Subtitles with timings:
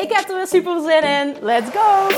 [0.00, 1.36] Ik heb er weer super zin in.
[1.40, 2.08] Let's go!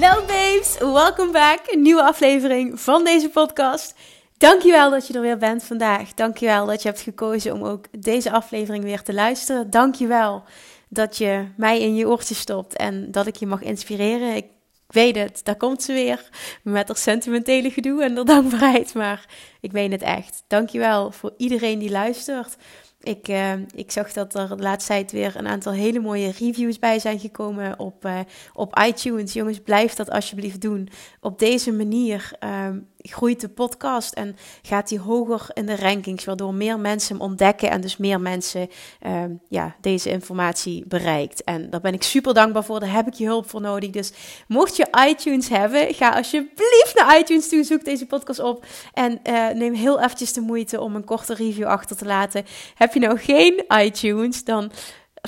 [0.00, 1.60] Hallo babes, welkom back.
[1.66, 3.94] Een nieuwe aflevering van deze podcast.
[4.38, 6.14] Dankjewel dat je er weer bent vandaag.
[6.14, 9.70] Dankjewel dat je hebt gekozen om ook deze aflevering weer te luisteren.
[9.70, 10.42] Dankjewel
[10.88, 14.51] dat je mij in je oortje stopt en dat ik je mag inspireren.
[14.92, 16.28] Weet het, daar komt ze weer.
[16.62, 18.94] Met haar sentimentele gedoe en de dankbaarheid.
[18.94, 19.26] Maar
[19.60, 20.44] ik meen het echt.
[20.46, 22.56] Dankjewel voor iedereen die luistert.
[23.02, 26.78] Ik, uh, ik zag dat er de laatste tijd weer een aantal hele mooie reviews
[26.78, 28.18] bij zijn gekomen op, uh,
[28.52, 29.32] op iTunes.
[29.32, 30.88] Jongens, blijf dat alsjeblieft doen.
[31.20, 32.68] Op deze manier uh,
[33.02, 37.70] groeit de podcast en gaat hij hoger in de rankings, waardoor meer mensen hem ontdekken
[37.70, 38.68] en dus meer mensen
[39.48, 41.44] ja, deze informatie bereikt.
[41.44, 42.80] En daar ben ik super dankbaar voor.
[42.80, 43.90] Daar heb ik je hulp voor nodig.
[43.90, 44.12] Dus
[44.48, 49.20] mocht je iTunes hebben, ga alsjeblieft naar iTunes toe, zoek deze podcast op en
[49.54, 52.44] neem heel eventjes de moeite om een korte review achter te laten.
[52.74, 54.72] Heb je nou geen iTunes, dan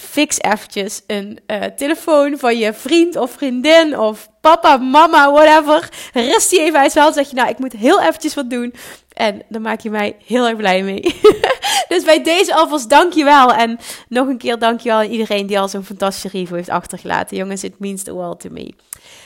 [0.00, 5.88] fix eventjes een uh, telefoon van je vriend of vriendin of papa, mama, whatever.
[6.12, 8.74] Rest die even uit zijn zeg je, nou, ik moet heel eventjes wat doen.
[9.12, 11.20] En dan maak je mij heel erg blij mee.
[11.88, 13.52] dus bij deze alvast dankjewel.
[13.52, 13.78] En
[14.08, 17.36] nog een keer dankjewel aan iedereen die al zo'n fantastische review heeft achtergelaten.
[17.36, 18.74] Jongens, it means the world to me.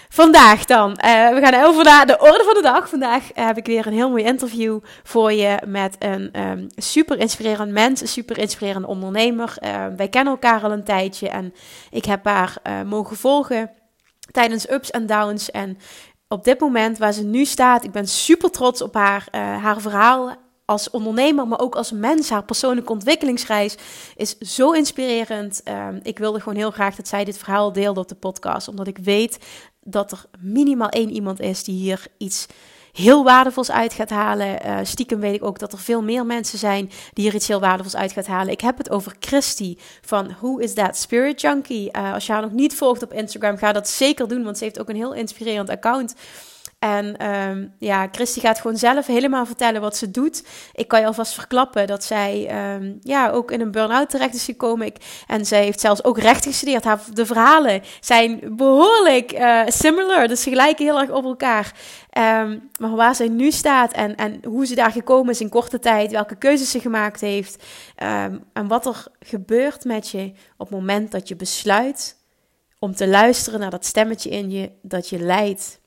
[0.08, 0.90] Vandaag dan.
[0.90, 2.88] Uh, we gaan over naar de orde van de dag.
[2.88, 7.72] Vandaag heb ik weer een heel mooi interview voor je met een um, super inspirerend
[7.72, 9.56] mens, een super inspirerend ondernemer.
[9.60, 11.54] Uh, wij kennen elkaar al een tijdje en
[11.90, 12.56] ik heb haar
[12.86, 13.70] mogen volgen
[14.30, 15.50] tijdens ups en downs.
[15.50, 15.78] En
[16.28, 19.28] op dit moment waar ze nu staat, ik ben super trots op haar,
[19.60, 20.36] haar verhaal
[20.68, 22.30] als ondernemer, maar ook als mens.
[22.30, 23.76] Haar persoonlijke ontwikkelingsreis
[24.16, 25.62] is zo inspirerend.
[25.64, 28.86] Um, ik wilde gewoon heel graag dat zij dit verhaal deelde op de podcast, omdat
[28.86, 29.38] ik weet
[29.82, 32.46] dat er minimaal één iemand is die hier iets
[32.92, 34.66] heel waardevols uit gaat halen.
[34.66, 37.60] Uh, stiekem weet ik ook dat er veel meer mensen zijn die hier iets heel
[37.60, 38.52] waardevols uit gaat halen.
[38.52, 41.96] Ik heb het over Christy van Who is That Spirit Junkie.
[41.96, 44.64] Uh, als je haar nog niet volgt op Instagram, ga dat zeker doen, want ze
[44.64, 46.14] heeft ook een heel inspirerend account.
[46.78, 50.46] En um, ja, Christy gaat gewoon zelf helemaal vertellen wat ze doet.
[50.72, 54.44] Ik kan je alvast verklappen dat zij um, ja, ook in een burn-out terecht is
[54.44, 54.92] gekomen.
[55.26, 56.84] En zij heeft zelfs ook recht gestudeerd.
[56.84, 61.72] Haar, de verhalen zijn behoorlijk uh, similar, dus ze gelijken heel erg op elkaar.
[62.18, 65.78] Um, maar waar zij nu staat en, en hoe ze daar gekomen is in korte
[65.78, 67.64] tijd, welke keuzes ze gemaakt heeft
[68.52, 72.16] en wat er gebeurt met je op het moment dat je besluit
[72.78, 75.80] om te luisteren naar dat stemmetje in je dat je leidt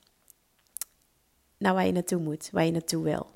[1.62, 3.26] naar waar je naartoe moet, waar je naartoe wil.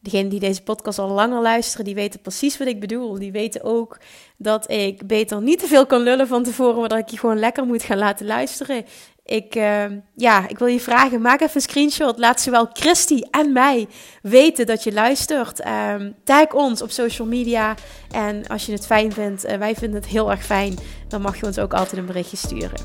[0.00, 3.18] Degenen die deze podcast al langer luisteren, die weten precies wat ik bedoel.
[3.18, 3.98] Die weten ook
[4.36, 7.38] dat ik beter niet te veel kan lullen van tevoren, maar dat ik je gewoon
[7.38, 8.84] lekker moet gaan laten luisteren.
[9.24, 12.18] Ik, uh, ja, ik wil je vragen, maak even een screenshot.
[12.18, 13.88] Laat zowel Christy en mij
[14.22, 15.66] weten dat je luistert.
[15.66, 17.74] Um, tag ons op social media.
[18.10, 21.40] En als je het fijn vindt, uh, wij vinden het heel erg fijn, dan mag
[21.40, 22.80] je ons ook altijd een berichtje sturen.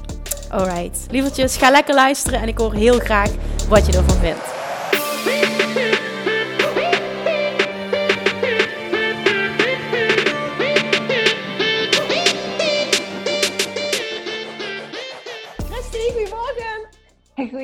[0.50, 3.32] Alright, lievertjes, ga lekker luisteren en ik hoor heel graag
[3.70, 4.63] wat je ervan vindt.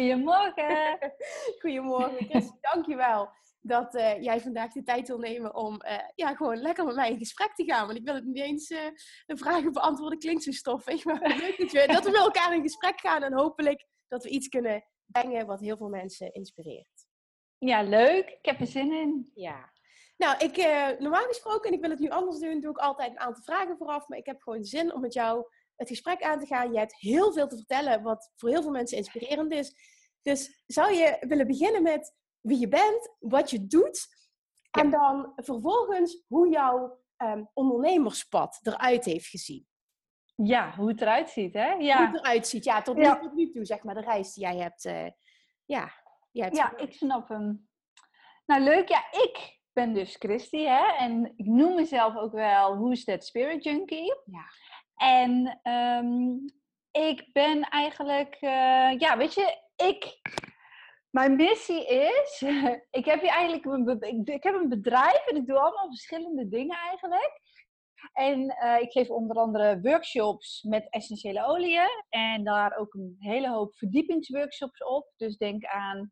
[0.09, 0.97] Goedemorgen.
[1.61, 2.51] Goedemorgen, Chris.
[2.61, 3.29] Dankjewel
[3.61, 7.11] dat uh, jij vandaag de tijd wil nemen om uh, ja, gewoon lekker met mij
[7.11, 7.85] in gesprek te gaan.
[7.85, 8.79] Want ik wil het niet eens uh,
[9.25, 11.05] een vragen beantwoorden, klinkt zo stoffig.
[11.05, 14.85] Maar we, dat we met elkaar in gesprek gaan en hopelijk dat we iets kunnen
[15.05, 17.07] brengen wat heel veel mensen inspireert.
[17.57, 18.29] Ja, leuk.
[18.29, 19.31] Ik heb er zin in.
[19.33, 19.71] Ja.
[20.17, 20.57] Nou, ik,
[20.99, 23.77] normaal gesproken, en ik wil het nu anders doen, doe ik altijd een aantal vragen
[23.77, 24.07] vooraf.
[24.07, 25.45] Maar ik heb gewoon zin om met jou
[25.75, 26.71] het gesprek aan te gaan.
[26.71, 29.73] Je hebt heel veel te vertellen, wat voor heel veel mensen inspirerend is.
[30.21, 34.07] Dus zou je willen beginnen met wie je bent, wat je doet,
[34.71, 39.67] en dan vervolgens hoe jouw um, ondernemerspad eruit heeft gezien?
[40.35, 41.71] Ja, hoe het eruit ziet, hè?
[41.71, 41.97] Ja.
[41.97, 43.13] Hoe het eruit ziet, ja, tot, ja.
[43.13, 44.85] Nu, tot nu toe, zeg maar, de reis die jij hebt.
[44.85, 45.07] Uh,
[45.65, 45.91] ja,
[46.31, 47.69] hebt ja ik snap hem.
[48.45, 48.89] Nou, leuk.
[48.89, 50.95] Ja, ik ben dus Christy, hè?
[50.97, 54.15] En ik noem mezelf ook wel Who's That Spirit Junkie.
[54.25, 54.45] Ja.
[54.95, 56.45] En um,
[56.91, 60.19] ik ben eigenlijk, uh, ja, weet je, ik
[61.09, 62.43] Mijn missie is,
[62.99, 66.77] ik heb hier eigenlijk een, ik heb een bedrijf en ik doe allemaal verschillende dingen
[66.77, 67.41] eigenlijk.
[68.13, 73.49] En uh, ik geef onder andere workshops met essentiële oliën en daar ook een hele
[73.49, 75.13] hoop verdiepingsworkshops op.
[75.17, 76.11] Dus denk aan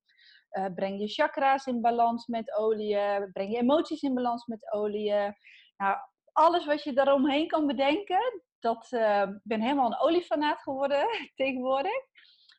[0.52, 5.36] uh, breng je chakra's in balans met oliën, breng je emoties in balans met oliën.
[5.78, 5.98] Nou,
[6.32, 12.06] alles wat je daaromheen kan bedenken, dat uh, ben helemaal een oliefanaat geworden tegenwoordig.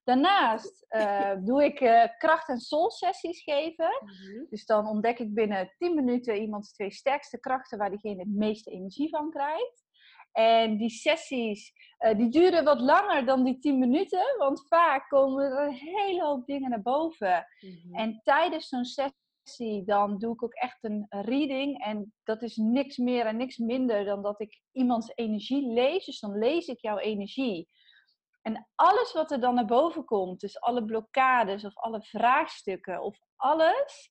[0.09, 4.03] Daarnaast uh, doe ik uh, kracht- en soul-sessies geven.
[4.05, 4.45] Mhm.
[4.51, 8.71] Dus dan ontdek ik binnen 10 minuten iemands twee sterkste krachten waar diegene het meeste
[8.71, 9.87] energie van krijgt.
[10.33, 15.45] En die sessies, uh, die duren wat langer dan die 10 minuten, want vaak komen
[15.45, 17.47] er een hele hoop dingen naar boven.
[17.61, 17.95] Mhm.
[17.95, 21.85] En tijdens zo'n sessie, dan doe ik ook echt een reading.
[21.85, 26.05] En dat is niks meer en niks minder dan dat ik iemands energie lees.
[26.05, 27.69] Dus dan lees ik jouw energie.
[28.49, 33.19] En alles wat er dan naar boven komt, dus alle blokkades of alle vraagstukken of
[33.37, 34.11] alles,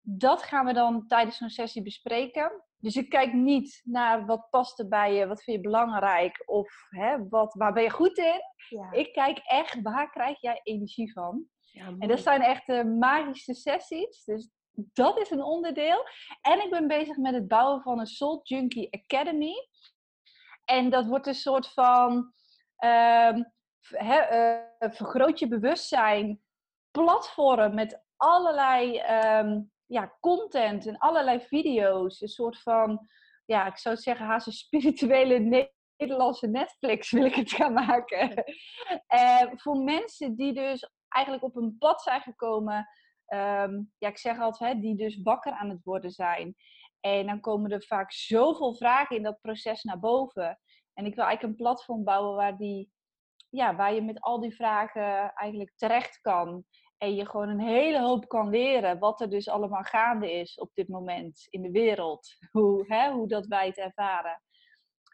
[0.00, 2.64] dat gaan we dan tijdens zo'n sessie bespreken.
[2.76, 6.86] Dus ik kijk niet naar wat past er bij je, wat vind je belangrijk of
[6.88, 8.40] hè, wat, waar ben je goed in.
[8.90, 11.44] Ik kijk echt waar krijg jij energie van.
[11.60, 14.24] Ja, en dat zijn echt de magische sessies.
[14.24, 16.04] Dus dat is een onderdeel.
[16.40, 19.54] En ik ben bezig met het bouwen van een Soul Junkie Academy.
[20.64, 22.32] En dat wordt een soort van
[22.84, 23.52] Um,
[24.90, 26.40] vergroot je bewustzijn,
[26.90, 29.00] platform met allerlei
[29.40, 32.20] um, ja, content en allerlei video's.
[32.20, 33.08] Een soort van,
[33.44, 35.38] ja, ik zou zeggen, haast een spirituele
[35.96, 38.44] Nederlandse Netflix wil ik het gaan maken.
[39.14, 42.88] uh, voor mensen die dus eigenlijk op een pad zijn gekomen.
[43.98, 46.54] Ja, ik zeg altijd, die dus wakker aan het worden zijn.
[47.00, 50.58] En dan komen er vaak zoveel vragen in dat proces naar boven.
[50.98, 52.92] En ik wil eigenlijk een platform bouwen waar, die,
[53.48, 56.64] ja, waar je met al die vragen eigenlijk terecht kan.
[56.96, 60.70] En je gewoon een hele hoop kan leren wat er dus allemaal gaande is op
[60.74, 62.28] dit moment in de wereld.
[62.52, 64.42] Hoe, hè, hoe dat wij het ervaren.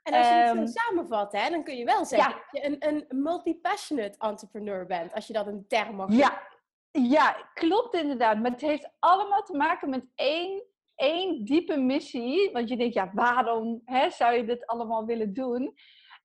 [0.02, 2.88] En als je het um, samenvat, hè, dan kun je wel zeggen dat je een,
[2.88, 5.12] een multi-passionate entrepreneur bent.
[5.12, 6.42] Als je dat een term mag ja.
[6.90, 8.38] Ja, klopt inderdaad.
[8.38, 10.64] Maar het heeft allemaal te maken met één
[10.94, 12.50] één diepe missie.
[12.52, 15.74] Want je denkt, ja, waarom hè, zou je dit allemaal willen doen?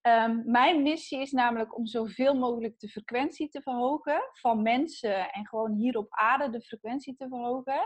[0.02, 5.48] Um, mijn missie is namelijk om zoveel mogelijk de frequentie te verhogen van mensen en
[5.48, 7.80] gewoon hier op aarde de frequentie te verhogen.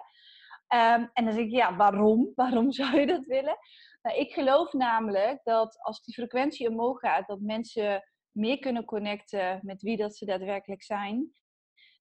[0.74, 2.32] Um, en dan zeg ik, ja, waarom?
[2.36, 3.58] Waarom zou je dat willen?
[4.02, 9.60] Nou, ik geloof namelijk dat als die frequentie omhoog gaat, dat mensen meer kunnen connecten
[9.62, 11.34] met wie dat ze daadwerkelijk zijn.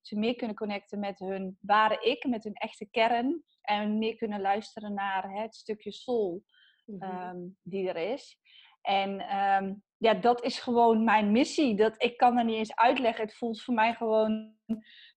[0.02, 3.44] Ze meer kunnen connecten met hun ware ik, met hun echte kern.
[3.60, 6.42] En meer kunnen luisteren naar hè, het stukje soul
[6.86, 8.38] um, die er is.
[8.80, 11.76] En um, ja, dat is gewoon mijn missie.
[11.76, 13.24] Dat, ik kan dat niet eens uitleggen.
[13.24, 14.54] Het voelt voor mij gewoon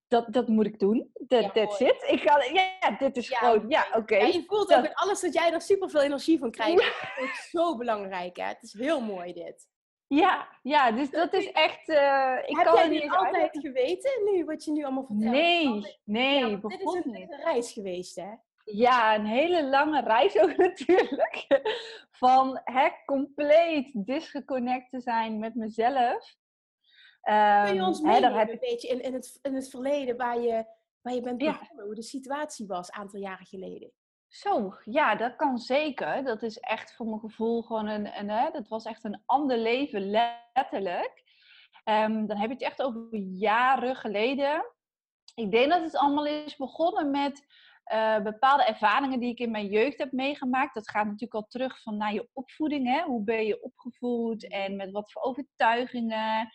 [0.08, 1.10] dat, dat moet ik doen.
[1.14, 2.06] Dat ja, that's it.
[2.08, 3.98] Ik ja, dit is gewoon, ja, oké.
[3.98, 4.32] Okay.
[4.32, 6.76] je voelt ook in alles dat jij er super veel energie van krijgt.
[7.16, 8.46] Dat is zo belangrijk, hè?
[8.46, 9.68] Het is heel mooi, dit.
[10.08, 11.90] Ja, ja, dus dat is echt.
[11.90, 15.32] Uh, ik Heb kan jij niet altijd geweten nu wat je nu allemaal vertelt?
[15.32, 18.34] Nee, nee, ja, dit is een, een reis geweest, hè?
[18.64, 21.48] Ja, een hele lange reis ook natuurlijk.
[22.12, 26.36] Van hè, compleet disgeconnect te zijn met mezelf.
[27.30, 28.50] Um, Kun je ons meenemen heb...
[28.50, 30.66] een beetje in, in, het, in het verleden waar je,
[31.02, 33.92] waar je bent begonnen, hoe de situatie was een aantal jaren geleden?
[34.36, 36.24] Zo, ja, dat kan zeker.
[36.24, 40.10] Dat is echt voor mijn gevoel gewoon een, hè, dat was echt een ander leven,
[40.10, 41.24] letterlijk.
[41.84, 44.66] Um, dan heb je het echt over jaren geleden.
[45.36, 47.46] Ik denk dat het allemaal is begonnen met
[47.94, 50.74] uh, bepaalde ervaringen die ik in mijn jeugd heb meegemaakt.
[50.74, 52.88] Dat gaat natuurlijk al terug van naar je opvoeding.
[52.88, 53.02] Hè?
[53.02, 56.50] Hoe ben je opgevoed en met wat voor overtuigingen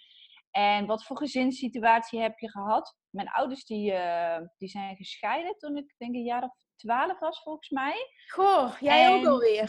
[0.51, 2.97] en wat voor gezinssituatie heb je gehad.
[3.11, 7.43] Mijn ouders die, uh, die zijn gescheiden toen ik denk een jaar of twaalf was
[7.43, 7.97] volgens mij.
[8.27, 9.13] Goh, jij en...
[9.13, 9.69] ook alweer.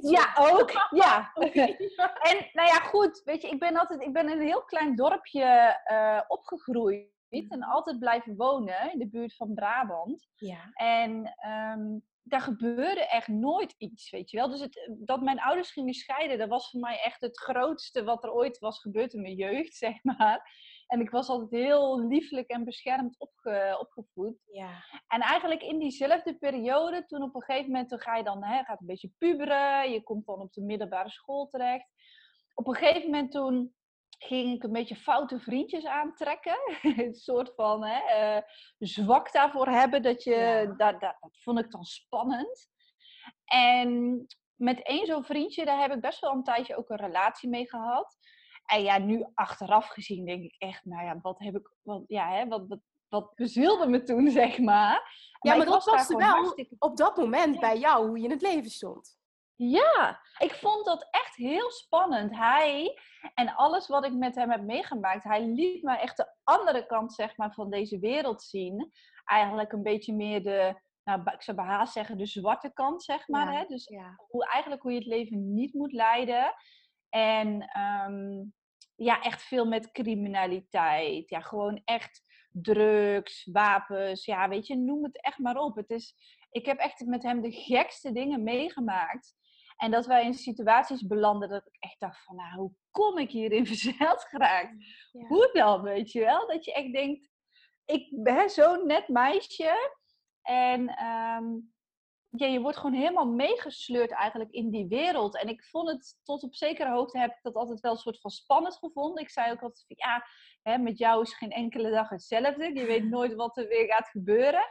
[0.00, 0.72] Ja, ook.
[0.90, 1.32] Ja.
[2.20, 3.22] en nou ja, goed.
[3.24, 7.16] Weet je, ik ben altijd, ik ben in een heel klein dorpje uh, opgegroeid.
[7.28, 10.28] En altijd blijven wonen in de buurt van Brabant.
[10.34, 10.70] Ja.
[10.72, 11.34] En
[11.78, 14.48] um, daar gebeurde echt nooit iets, weet je wel.
[14.48, 18.24] Dus het, dat mijn ouders gingen scheiden, dat was voor mij echt het grootste wat
[18.24, 20.66] er ooit was gebeurd in mijn jeugd, zeg maar.
[20.86, 24.36] En ik was altijd heel lieflijk en beschermd opge, opgevoed.
[24.52, 24.84] Ja.
[25.08, 28.64] En eigenlijk in diezelfde periode, toen op een gegeven moment, toen ga je dan, hè,
[28.64, 31.86] gaat een beetje puberen, je komt dan op de middelbare school terecht.
[32.54, 33.74] Op een gegeven moment toen
[34.18, 36.58] ging ik een beetje foute vriendjes aantrekken.
[36.96, 38.42] een soort van hè, uh,
[38.78, 40.02] zwak daarvoor hebben.
[40.02, 42.68] Dat, je, dat, dat, dat, vond ik dan spannend.
[43.44, 47.48] En met één zo'n vriendje, daar heb ik best wel een tijdje ook een relatie
[47.48, 48.16] mee gehad.
[48.64, 52.30] En ja, nu achteraf gezien denk ik echt, nou ja, wat heb ik, wat, ja,
[52.30, 55.26] hè, wat, wat, wat bezielde me toen, zeg maar.
[55.40, 58.70] Ja, maar, dat was wel op dat moment bij jou hoe je in het leven
[58.70, 59.17] stond.
[59.58, 62.36] Ja, ik vond dat echt heel spannend.
[62.36, 62.98] Hij
[63.34, 67.12] en alles wat ik met hem heb meegemaakt, hij liet me echt de andere kant
[67.12, 68.92] zeg maar, van deze wereld zien.
[69.24, 73.52] Eigenlijk een beetje meer de, nou, ik zou bij zeggen, de zwarte kant, zeg maar.
[73.58, 73.64] hè?
[73.66, 73.88] Dus
[74.28, 76.54] Hoe, eigenlijk hoe je het leven niet moet leiden.
[77.08, 78.44] En ehm,
[78.96, 81.30] ja, echt veel met criminaliteit.
[81.30, 84.24] Ja, gewoon echt drugs, wapens.
[84.24, 85.76] Ja, weet je, noem het echt maar op.
[85.76, 86.14] Het is,
[86.50, 89.36] ik heb echt met hem de gekste dingen meegemaakt.
[89.78, 93.30] En dat wij in situaties belanden dat ik echt dacht van, nou, hoe kom ik
[93.30, 94.74] hierin verzeild geraakt?
[95.12, 96.46] Hoe dan, weet je wel?
[96.46, 97.28] Dat je echt denkt,
[97.84, 99.96] ik ben zo'n net meisje.
[100.42, 101.44] En ehm,
[102.28, 105.36] ja, je wordt gewoon helemaal meegesleurd eigenlijk in die wereld.
[105.36, 108.20] En ik vond het, tot op zekere hoogte heb ik dat altijd wel een soort
[108.20, 109.22] van spannend gevonden.
[109.22, 110.26] Ik zei ook altijd, ja,
[110.62, 112.74] hè, met jou is geen enkele dag hetzelfde.
[112.74, 114.66] Je weet nooit wat er weer gaat gebeuren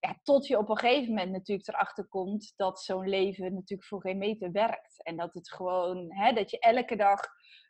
[0.00, 4.00] ja, tot je op een gegeven moment natuurlijk erachter komt dat zo'n leven natuurlijk voor
[4.00, 5.02] geen meter werkt.
[5.02, 7.20] En dat het gewoon, hè, dat je elke dag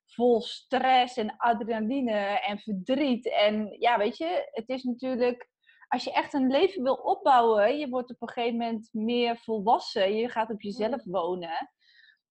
[0.06, 3.30] vol stress en adrenaline en verdriet.
[3.30, 5.48] En ja, weet je, het is natuurlijk,
[5.88, 10.16] als je echt een leven wil opbouwen, je wordt op een gegeven moment meer volwassen,
[10.16, 11.70] je gaat op jezelf wonen.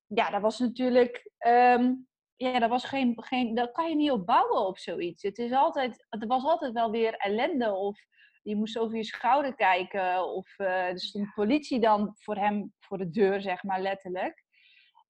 [0.07, 4.25] Ja, dat was natuurlijk, um, ja, dat was geen, geen, daar kan je niet op
[4.25, 5.23] bouwen op zoiets.
[5.23, 7.99] Het is altijd, er was altijd wel weer ellende of
[8.45, 10.33] je moest over je schouder kijken.
[10.33, 14.43] Of uh, er stond politie dan voor hem voor de deur, zeg maar, letterlijk.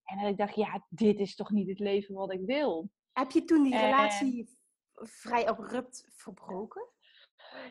[0.04, 2.89] En dan ik dacht, ja, dit is toch niet het leven wat ik wil.
[3.13, 4.50] Heb je toen die relatie
[4.94, 6.89] vrij abrupt verbroken?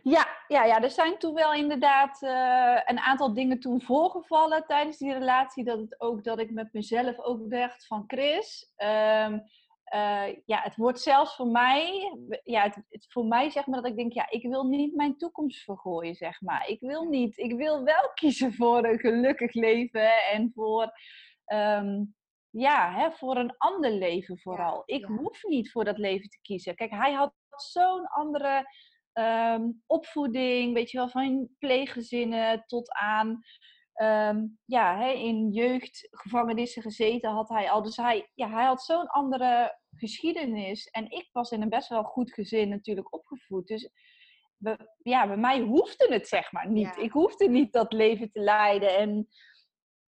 [0.02, 4.98] Ja, ja, ja, er zijn toen wel inderdaad uh, een aantal dingen toen voorgevallen tijdens
[4.98, 5.64] die relatie.
[5.64, 9.42] Dat het ook dat ik met mezelf ook dacht van Chris, um,
[9.94, 12.12] uh, ja, het wordt zelfs voor mij,
[12.42, 15.16] ja, het, het, voor mij zeg maar dat ik denk, ja, ik wil niet mijn
[15.16, 16.68] toekomst vergooien, zeg maar.
[16.68, 20.92] Ik wil niet, ik wil wel kiezen voor een gelukkig leven en voor,
[21.52, 22.14] um,
[22.50, 24.82] ja, hè, voor een ander leven vooral.
[24.86, 26.74] ik hoef niet voor dat leven te kiezen.
[26.74, 28.66] Kijk, hij had zo'n andere
[29.12, 33.40] um, opvoeding, weet je wel, van pleeggezinnen tot aan
[33.94, 37.82] Ehm, ja, hè, in jeugdgevangenissen gezeten had hij al.
[37.82, 40.86] Dus hij, ja, hij had zo'n andere geschiedenis.
[40.86, 43.66] En ik was in een best wel goed gezin natuurlijk opgevoed.
[43.66, 43.90] Dus
[45.02, 46.96] ja, bij mij hoefde het zeg maar niet.
[46.96, 48.96] Ik hoefde niet dat leven te leiden.
[48.96, 49.28] En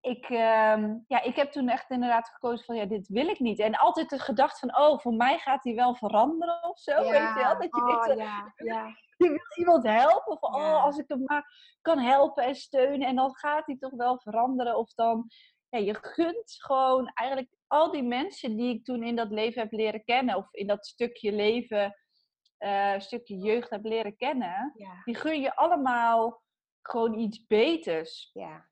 [0.01, 3.59] ik, ehm, ja, ik heb toen echt inderdaad gekozen van, ja, dit wil ik niet.
[3.59, 7.07] En altijd de gedachte van, oh, voor mij gaat hij wel veranderen of zo, weet
[7.07, 7.59] je wel?
[7.59, 8.97] Dat je oh, ja, ja.
[9.25, 10.33] je wil iemand helpen.
[10.33, 13.09] Of oh, als ik hem maar kan helpen en steunen.
[13.09, 14.77] En dan gaat hij toch wel veranderen.
[14.77, 15.31] Of dan,
[15.69, 19.73] ja, je gunt gewoon eigenlijk al die mensen die ik toen in dat leven heb
[19.73, 20.37] leren kennen.
[20.37, 21.97] Of in dat stukje leven,
[22.59, 24.73] uh, stukje jeugd heb leren kennen.
[25.05, 26.43] Die gun je allemaal
[26.83, 28.31] gewoon iets beters.
[28.33, 28.69] Ja.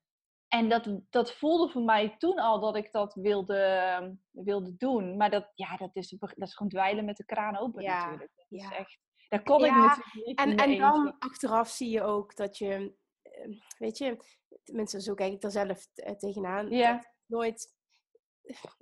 [0.47, 5.17] En dat, dat voelde voor mij toen al dat ik dat wilde, wilde doen.
[5.17, 8.31] Maar dat, ja, dat, is, dat is gewoon dweilen met de kraan open natuurlijk.
[8.35, 8.99] Dat is echt
[9.29, 13.51] daar kon ik natuurlijk niet En, en dan achteraf zie je ook dat je, ehm,
[13.77, 14.17] weet je,
[14.65, 16.69] mensen, zo kijk ik er zelf eh, tegenaan.
[16.69, 17.13] Ja.
[17.25, 17.73] nooit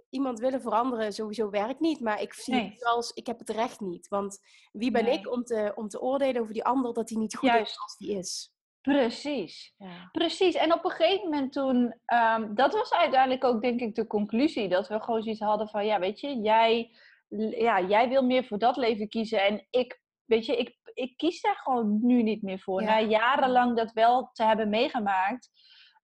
[0.09, 1.99] iemand willen veranderen sowieso werkt niet.
[1.99, 4.07] Maar ik zie het als, ik heb het recht niet.
[4.07, 4.39] Want
[4.71, 7.53] wie ben ik om te, om te oordelen over die ander dat hij niet goed
[7.53, 8.53] is als die is?
[8.81, 10.09] Precies, ja.
[10.11, 10.55] precies.
[10.55, 14.69] En op een gegeven moment toen, um, dat was uiteindelijk ook denk ik de conclusie,
[14.69, 16.91] dat we gewoon zoiets hadden van, ja weet je, jij,
[17.57, 21.41] ja, jij wil meer voor dat leven kiezen en ik weet je, ik, ik kies
[21.41, 22.83] daar gewoon nu niet meer voor.
[22.83, 25.49] Na jarenlang dat wel te hebben meegemaakt,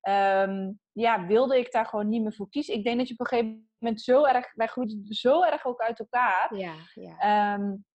[0.02, 2.74] ehm, ja, wilde ik daar gewoon niet meer voor kiezen.
[2.74, 5.80] Ik denk dat je op een gegeven moment zo erg, wij groeien zo erg ook
[5.80, 6.56] uit elkaar.
[6.56, 7.54] Ja, ja.
[7.54, 7.86] Um,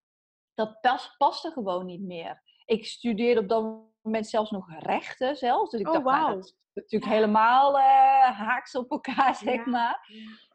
[0.54, 2.42] dat pas, paste gewoon niet meer.
[2.64, 5.70] Ik studeerde op dat moment zelfs nog rechten zelfs.
[5.70, 6.14] Dus ik oh, dacht, wow.
[6.14, 10.08] nou, dat is natuurlijk helemaal uh, haaks op elkaar, zeg maar.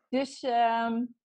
[0.09, 1.15] Dus, um,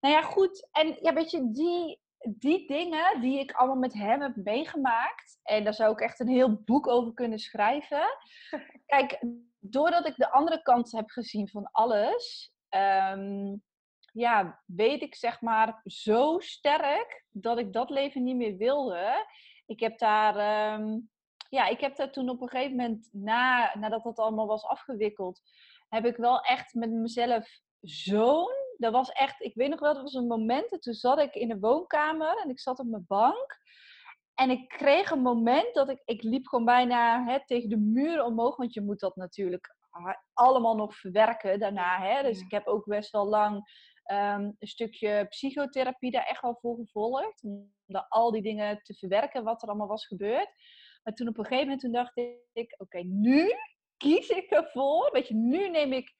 [0.00, 0.68] nou ja, goed.
[0.72, 5.64] En ja, weet je, die, die dingen die ik allemaal met hem heb meegemaakt, en
[5.64, 8.06] daar zou ik echt een heel boek over kunnen schrijven.
[8.86, 9.24] Kijk,
[9.58, 12.52] doordat ik de andere kant heb gezien van alles,
[13.14, 13.62] um,
[14.12, 19.26] ja, weet ik zeg maar zo sterk dat ik dat leven niet meer wilde.
[19.66, 21.10] Ik heb daar, um,
[21.48, 25.40] ja, ik heb daar toen op een gegeven moment, na, nadat dat allemaal was afgewikkeld,
[25.88, 30.02] heb ik wel echt met mezelf zo'n dat was echt, ik weet nog wel, dat
[30.02, 30.82] was een moment.
[30.82, 33.62] Toen zat ik in de woonkamer en ik zat op mijn bank.
[34.34, 38.24] En ik kreeg een moment dat ik, ik liep gewoon bijna hè, tegen de muur
[38.24, 38.56] omhoog.
[38.56, 39.76] Want je moet dat natuurlijk
[40.32, 42.00] allemaal nog verwerken daarna.
[42.00, 42.22] Hè?
[42.22, 43.54] Dus ik heb ook best wel lang
[44.12, 47.42] um, een stukje psychotherapie daar echt wel voor gevolgd.
[47.42, 47.72] Om
[48.08, 50.50] al die dingen te verwerken wat er allemaal was gebeurd.
[51.02, 52.16] Maar toen op een gegeven moment toen dacht
[52.52, 53.52] ik, oké, nu
[53.96, 55.10] kies ik ervoor.
[55.12, 56.12] Weet je, nu neem ik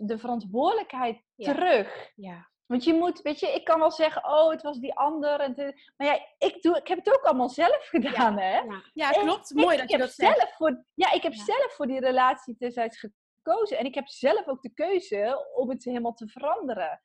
[0.00, 2.10] de verantwoordelijkheid terug.
[2.14, 2.48] Ja.
[2.66, 5.40] Want je moet, weet je, ik kan wel zeggen, oh, het was die ander.
[5.40, 8.40] En maar ja, ik, doe, ik heb het ook allemaal zelf gedaan, ja.
[8.40, 8.58] hè?
[8.58, 9.54] Ja, ja klopt.
[9.54, 10.56] Mooi dat je dat zelf zegt.
[10.56, 13.78] Voor, ja, ik heb zelf voor die relatie destijds gekozen.
[13.78, 17.00] En ik heb zelf ook de keuze om het helemaal te veranderen.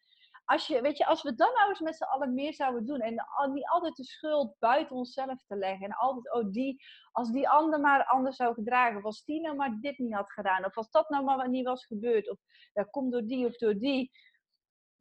[0.46, 3.00] Als, je, weet je, als we dan nou eens met z'n allen meer zouden doen.
[3.00, 3.14] En
[3.54, 5.86] niet altijd de schuld buiten onszelf te leggen.
[5.86, 8.98] En altijd, oh, die, als die ander maar anders zou gedragen.
[8.98, 10.66] Of als die nou maar dit niet had gedaan.
[10.66, 12.30] Of als dat nou maar niet was gebeurd.
[12.30, 12.38] Of
[12.74, 14.12] dat komt door die of door die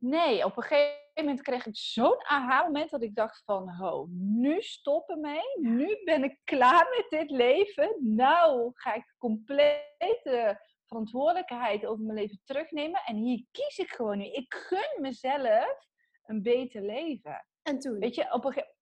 [0.05, 4.63] Nee, op een gegeven moment kreeg ik zo'n aha-moment dat ik dacht van, ho, nu
[4.63, 5.61] stoppen mee.
[5.61, 7.97] Nu ben ik klaar met dit leven.
[8.01, 13.03] Nou ga ik complete verantwoordelijkheid over mijn leven terugnemen.
[13.05, 14.25] En hier kies ik gewoon nu.
[14.25, 15.87] Ik gun mezelf
[16.25, 17.47] een beter leven.
[17.63, 17.99] En toen?
[17.99, 18.77] Weet je, op een gegeven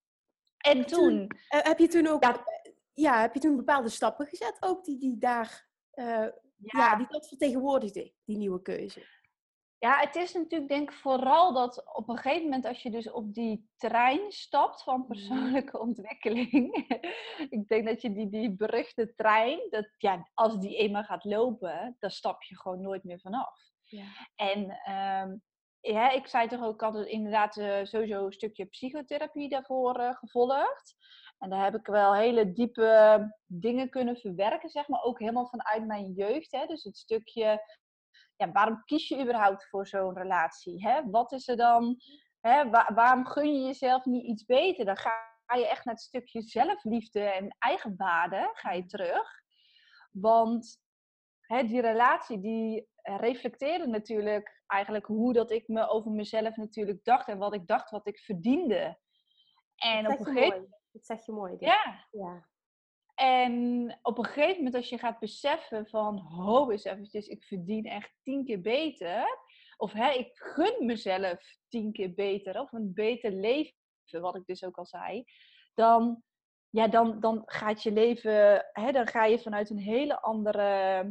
[0.58, 1.26] En toen...
[1.48, 2.22] Eh, heb je toen ook...
[2.22, 2.44] Ja.
[2.92, 3.20] ja.
[3.20, 5.70] heb je toen bepaalde stappen gezet ook die, die daar...
[5.94, 6.32] Uh, ja.
[6.56, 9.06] ja, die dat vertegenwoordigde, die nieuwe keuze?
[9.82, 13.10] Ja, het is natuurlijk denk ik vooral dat op een gegeven moment als je dus
[13.10, 15.06] op die trein stapt van mhm.
[15.06, 16.74] persoonlijke ontwikkeling.
[17.56, 21.96] ik denk dat je die, die beruchte trein, dat, ja, als die eenmaal gaat lopen,
[21.98, 23.58] dan stap je gewoon nooit meer vanaf.
[23.82, 24.04] Ja.
[24.34, 24.60] En
[24.94, 25.42] um,
[25.80, 30.96] ja, ik zei toch ook, had inderdaad uh, sowieso een stukje psychotherapie daarvoor uh, gevolgd.
[31.38, 35.02] En daar heb ik wel hele diepe dingen kunnen verwerken, zeg maar.
[35.02, 36.52] Ook helemaal vanuit mijn jeugd.
[36.52, 36.66] Hè?
[36.66, 37.62] Dus het stukje
[38.36, 40.86] ja, waarom kies je überhaupt voor zo'n relatie?
[40.86, 41.10] Hè?
[41.10, 41.96] Wat is er dan?
[42.40, 42.70] Hè?
[42.70, 44.84] waarom gun je jezelf niet iets beter?
[44.84, 49.42] Dan ga je echt naar het stukje zelfliefde en eigenwaarde ga je terug.
[50.10, 50.80] Want
[51.40, 57.28] hè, die relatie die reflecteerde natuurlijk eigenlijk hoe dat ik me over mezelf natuurlijk dacht
[57.28, 58.98] en wat ik dacht wat ik verdiende.
[59.76, 60.80] En op een gegeven moment.
[60.92, 61.56] Dat zeg je mooi.
[61.58, 62.06] Ja.
[62.10, 62.48] ja.
[63.14, 67.84] En op een gegeven moment als je gaat beseffen van, ho eens eventjes, ik verdien
[67.84, 69.24] echt tien keer beter.
[69.76, 72.60] Of hè, ik gun mezelf tien keer beter.
[72.60, 73.74] Of een beter leven,
[74.10, 75.24] wat ik dus ook al zei.
[75.74, 76.22] Dan,
[76.70, 81.04] ja, dan, dan gaat je leven, hè, dan ga je vanuit een hele andere,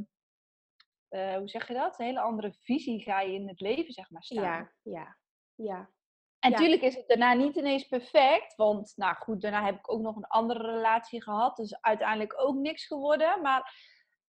[1.10, 2.00] uh, hoe zeg je dat?
[2.00, 4.44] Een hele andere visie ga je in het leven, zeg maar, staan.
[4.44, 5.18] Ja, ja,
[5.56, 5.90] ja.
[6.42, 8.56] En natuurlijk is het daarna niet ineens perfect.
[8.56, 11.56] Want, nou goed, daarna heb ik ook nog een andere relatie gehad.
[11.56, 13.42] Dus uiteindelijk ook niks geworden.
[13.42, 13.74] Maar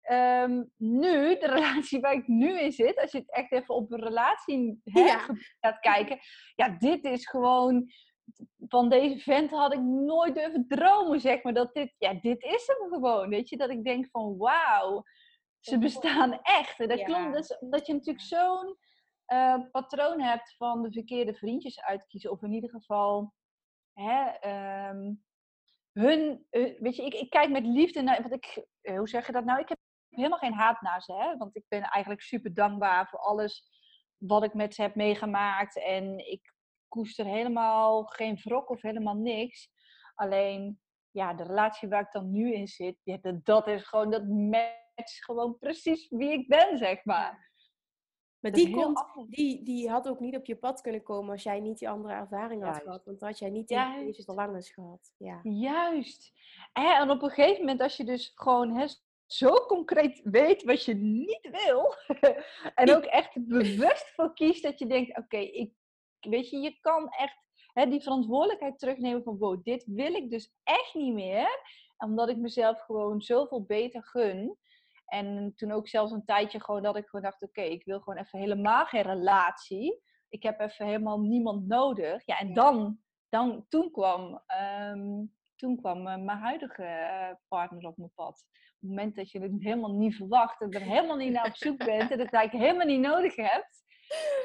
[0.02, 3.92] ehm, nu, de relatie waar ik nu in zit, als je het echt even op
[3.92, 5.18] een relatie hè,
[5.60, 6.20] gaat kijken.
[6.56, 7.92] Ja, dit is gewoon.
[8.68, 11.54] Van deze vent had ik nooit durven dromen, zeg maar.
[11.54, 13.30] Dat dit, ja, dit is hem gewoon.
[13.30, 15.04] Weet je, dat ik denk van wauw,
[15.60, 16.80] ze bestaan echt.
[16.80, 17.06] En dat ja.
[17.06, 18.78] klopt, dus, dat je natuurlijk zo'n
[19.32, 22.32] uh, patroon hebt van de verkeerde vriendjes uitkiezen.
[22.32, 23.34] Of in ieder geval
[23.94, 25.14] hè, ehm,
[25.92, 29.26] hun, uh, weet je, ik, ik, kijk met liefde naar, want ik, uh, hoe zeg
[29.26, 29.60] je dat nou?
[29.60, 29.78] Ik heb
[30.10, 31.38] helemaal geen haat naar ze, hè?
[31.38, 33.70] want ik ben eigenlijk super dankbaar voor alles
[34.18, 35.84] wat ik met ze heb meegemaakt.
[35.84, 36.54] En ik
[36.88, 39.70] koester helemaal geen wrok of helemaal niks.
[40.16, 40.80] Alleen,
[41.12, 45.24] ja, de relatie waar ik dan nu in zit, dat, dat is gewoon, dat matcht
[45.24, 47.51] gewoon precies wie ik ben, zeg maar.
[48.42, 51.60] Maar die, komt, die, die had ook niet op je pad kunnen komen als jij
[51.60, 53.06] niet die andere ervaring had gehad.
[53.06, 55.14] Want dan had jij niet die, deze verlangens gehad.
[55.18, 55.40] Ja.
[55.44, 56.34] Juist.
[56.74, 58.86] En op een gegeven moment, als je dus gewoon hè,
[59.26, 61.96] zo concreet weet wat je niet wil.
[62.76, 65.74] en ook echt bewust voor kiest dat je denkt, oké, ik
[66.20, 67.38] weet je, je kan echt
[67.74, 71.48] hè, die verantwoordelijkheid terugnemen van, wow, dit wil ik dus echt niet meer.
[71.98, 74.58] Omdat ik mezelf gewoon zoveel beter gun.
[75.12, 78.20] En toen ook zelfs een tijdje gewoon dat ik gewoon dacht, oké, ik wil gewoon
[78.20, 80.02] even helemaal geen relatie.
[80.30, 82.26] Ik heb even helemaal niemand nodig.
[82.26, 85.24] Ja, en dan, dan toen kwam, ehm,
[85.56, 88.46] toen kwam uh, mijn huidige uh, partner op mijn pad.
[88.50, 91.56] Op het moment dat je het helemaal niet verwacht, en er helemaal niet naar op
[91.56, 93.84] zoek bent en dat eigenlijk helemaal niet nodig hebt.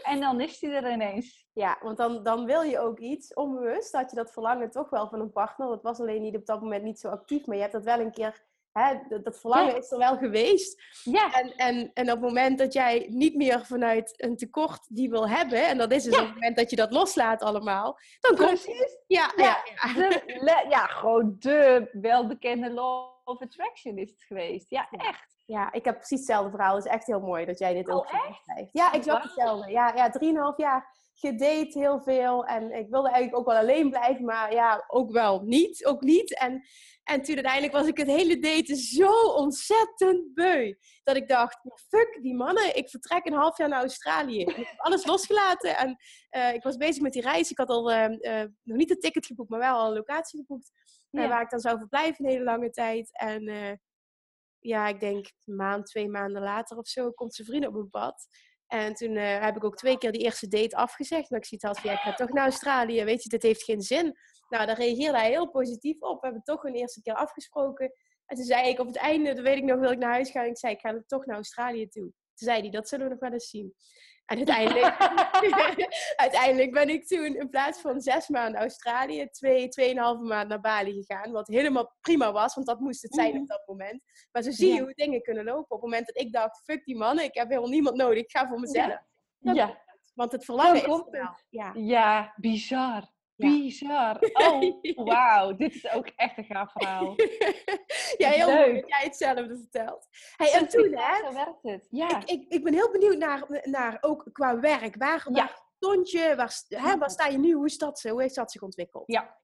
[0.03, 1.47] En dan is die er ineens.
[1.53, 3.93] Ja, want dan, dan wil je ook iets onbewust.
[3.93, 5.69] Had je dat verlangen toch wel van een partner.
[5.69, 7.47] Dat was alleen niet op dat moment niet zo actief.
[7.47, 8.45] Maar je hebt dat wel een keer
[8.83, 10.83] hè, dat, verlangen is er wel geweest.
[11.03, 11.33] Ja.
[11.33, 15.29] En, en, en op het moment dat jij niet meer vanuit een tekort die wil
[15.29, 18.67] hebben, en dat is dus op het moment dat je dat loslaat allemaal, dan komt
[18.67, 19.05] het.
[19.07, 20.65] Ja, ja, ja.
[20.77, 24.71] ja, gewoon de welbekende law of attraction is het geweest.
[24.71, 25.35] Ja, echt.
[25.47, 26.75] Ja, ik heb precies hetzelfde verhaal.
[26.75, 28.43] Het is echt heel mooi dat jij dit ook oh, echt?
[28.45, 28.71] Schrijft.
[28.73, 29.71] Ja, exact hetzelfde.
[29.71, 32.45] Ja, ja, drieënhalf jaar gedate heel veel.
[32.45, 35.85] En ik wilde eigenlijk ook wel alleen blijven, maar ja, ook wel niet.
[35.85, 36.39] Ook niet.
[36.39, 36.53] En,
[37.05, 40.75] en toen uiteindelijk was ik het hele daten zo ontzettend beu.
[41.03, 42.77] Dat ik dacht, fuck die mannen.
[42.77, 44.41] Ik vertrek een half jaar naar Australië.
[44.41, 45.77] ik heb alles losgelaten.
[45.77, 45.97] En
[46.31, 47.51] uh, ik was bezig met die reis.
[47.51, 50.39] Ik had al uh, uh, nog niet een ticket geboekt, maar wel al een locatie
[50.41, 50.71] geboekt.
[51.11, 51.29] Ja.
[51.29, 53.19] waar ik dan zou verblijven een hele lange tijd.
[53.19, 53.43] En
[54.59, 57.91] ja, ik denk een maand, twee maanden later of zo, komt zijn vriend op mijn
[57.91, 58.27] pad.
[58.67, 61.31] En toen uh, heb ik ook twee keer die eerste date afgezegd.
[61.31, 63.05] Maar ik zie het ja, ik ga toch naar Australië.
[63.05, 64.17] Weet je, dit heeft geen zin.
[64.49, 66.21] Nou, daar reageerde hij heel positief op.
[66.21, 67.93] We hebben toch een eerste keer afgesproken.
[68.27, 70.31] En toen zei ik op het einde, dan weet ik nog, wil ik naar huis
[70.31, 70.47] gaan.
[70.47, 72.03] Ik zei, ik ga toch naar Australië toe.
[72.03, 73.75] Toen zei hij, dat zullen we nog wel eens zien.
[74.27, 74.97] En uiteindelijk,
[76.27, 80.93] uiteindelijk ben ik toen in plaats van zes maanden Australië, twee, tweeënhalve maand naar Bali
[80.93, 81.33] gegaan.
[81.33, 83.47] Wat helemaal prima was, want dat moest het zijn op mhm.
[83.47, 84.03] dat moment.
[84.33, 85.77] Maar zo zie je hoe dingen kunnen lopen.
[85.77, 88.31] Op het moment dat ik dacht, fuck die mannen, ik heb helemaal niemand nodig, ik
[88.31, 88.99] ga voor mezelf.
[89.39, 89.53] Ja.
[89.53, 89.85] ja.
[90.15, 91.37] Want het verlangen is wel.
[91.49, 91.73] Ja.
[91.75, 93.15] ja, bizar.
[93.45, 94.19] Bizar.
[94.33, 95.57] Oh, wauw.
[95.57, 97.15] Dit is ook echt een gaaf verhaal.
[98.23, 100.09] ja, heel leuk dat jij hetzelfde vertelt.
[100.37, 101.17] Hey, en toen, hè?
[101.27, 101.87] Zo werkt het.
[101.91, 102.19] Ja.
[102.19, 104.97] Ik, ik, ik ben heel benieuwd naar, naar ook qua werk.
[104.97, 105.33] Waar, ja.
[105.33, 106.35] waar stond je?
[106.37, 107.53] Waar, hè, waar sta je nu?
[107.53, 109.05] Hoe, is dat, hoe heeft dat zich ontwikkeld?
[109.07, 109.37] Ja.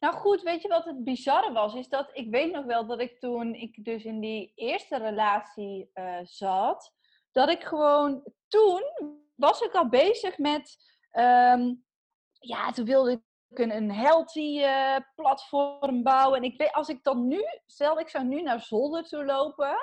[0.00, 1.74] Nou goed, weet je wat het bizarre was?
[1.74, 5.90] Is dat ik weet nog wel dat ik toen ik dus in die eerste relatie
[5.94, 6.92] uh, zat,
[7.32, 8.82] dat ik gewoon toen
[9.34, 10.76] was ik al bezig met.
[11.12, 11.85] Um,
[12.46, 16.38] ja, toen wilde ik een, een healthy uh, platform bouwen.
[16.38, 19.76] En ik weet, als ik dan nu, stel ik zou nu naar Zolder toe lopen,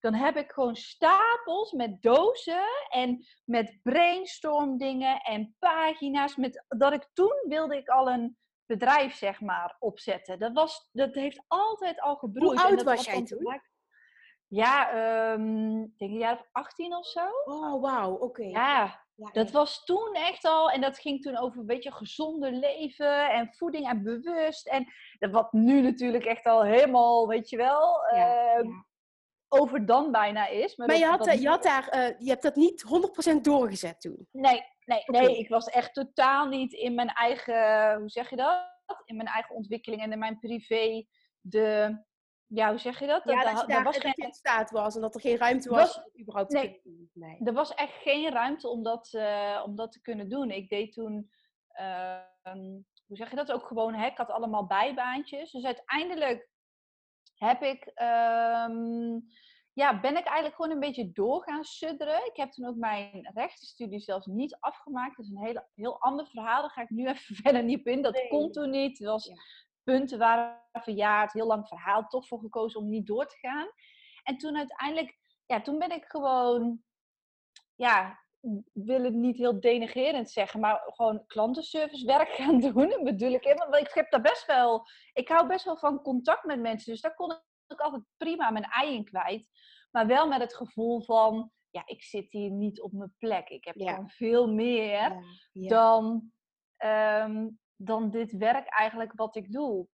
[0.00, 6.36] dan heb ik gewoon stapels met dozen en met brainstorm dingen en pagina's.
[6.36, 10.38] Met, dat ik toen wilde ik al een bedrijf, zeg maar, opzetten.
[10.38, 12.60] Dat, was, dat heeft altijd al gebroeid.
[12.60, 13.60] Hoe oud was jij toen?
[14.50, 14.92] Ja,
[15.32, 17.26] um, ik denk een jaar of 18 of zo.
[17.44, 18.42] Oh, wauw, oké.
[18.42, 23.30] Ja, dat was toen echt al, en dat ging toen over een beetje gezonder leven
[23.30, 24.68] en voeding en bewust.
[24.68, 24.92] En
[25.30, 28.70] wat nu natuurlijk echt al helemaal, weet je wel, uh,
[29.48, 30.76] over dan bijna is.
[30.76, 32.84] Maar, maar je, had, je, had daar, uh, je hebt dat niet
[33.36, 34.26] 100% doorgezet toen?
[34.30, 38.76] Nee, nee, nee, ik was echt totaal niet in mijn eigen, hoe zeg je dat?
[39.04, 41.04] In mijn eigen ontwikkeling en in mijn privé
[41.40, 41.98] de
[42.48, 43.24] ja, hoe zeg je dat?
[43.24, 46.04] Ja, dat, dat, was geen in staat was en dat er geen ruimte was, was
[46.04, 47.10] om überhaupt nee, te doen.
[47.12, 50.50] Nee, er was echt geen ruimte om dat, uh, om dat te kunnen doen.
[50.50, 51.30] Ik deed toen,
[51.80, 52.18] uh,
[53.06, 55.50] hoe zeg je dat, ook gewoon, hè, ik had allemaal bijbaantjes.
[55.50, 56.48] Dus uiteindelijk
[57.34, 59.26] heb ik, um,
[59.72, 62.26] ja, ben ik eigenlijk gewoon een beetje door gaan sudderen.
[62.26, 65.16] Ik heb toen ook mijn rechtenstudie zelfs niet afgemaakt.
[65.16, 67.86] Dat is een hele, heel ander verhaal, daar ga ik nu even verder niet op
[67.86, 68.02] in.
[68.02, 68.28] Dat nee.
[68.28, 68.98] kon toen niet.
[68.98, 69.30] Het was
[69.92, 73.68] punten waren verjaard, heel lang verhaal, toch voor gekozen om niet door te gaan.
[74.22, 76.82] En toen uiteindelijk, ja, toen ben ik gewoon,
[77.74, 78.24] ja,
[78.72, 82.88] wil het niet heel denigerend zeggen, maar gewoon klantenservicewerk gaan doen.
[82.88, 86.44] Dat bedoel ik Want ik heb daar best wel, ik hou best wel van contact
[86.44, 89.48] met mensen, dus daar kon ik altijd prima mijn ei in kwijt.
[89.90, 93.48] Maar wel met het gevoel van, ja, ik zit hier niet op mijn plek.
[93.48, 96.32] Ik heb gewoon veel meer dan
[96.76, 97.46] ehm,
[97.80, 99.86] dan dit werk eigenlijk wat ik doe.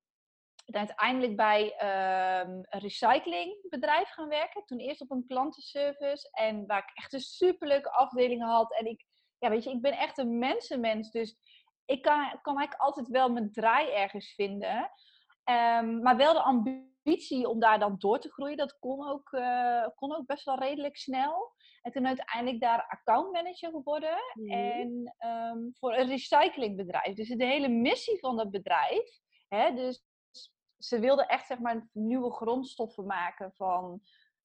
[0.65, 4.65] En uiteindelijk bij um, een recyclingbedrijf gaan werken.
[4.65, 6.29] Toen eerst op een klantenservice.
[6.31, 8.75] En waar ik echt een superleuke afdeling had.
[8.75, 9.05] En ik,
[9.39, 11.11] ja, weet je, ik ben echt een mensenmens.
[11.11, 11.37] Dus
[11.85, 14.91] ik kan, kan eigenlijk altijd wel mijn draai ergens vinden.
[15.45, 19.87] Um, maar wel de ambitie om daar dan door te groeien, dat kon ook, uh,
[19.95, 21.54] kon ook best wel redelijk snel.
[21.85, 24.17] En toen uiteindelijk daar accountmanager geworden.
[24.35, 24.53] Mhm.
[24.53, 27.15] En um, voor een recyclingbedrijf.
[27.15, 29.21] Dus de hele missie van dat bedrijf.
[29.49, 30.05] Hè, dus
[30.79, 34.01] ze wilden echt zeg maar nieuwe grondstoffen maken van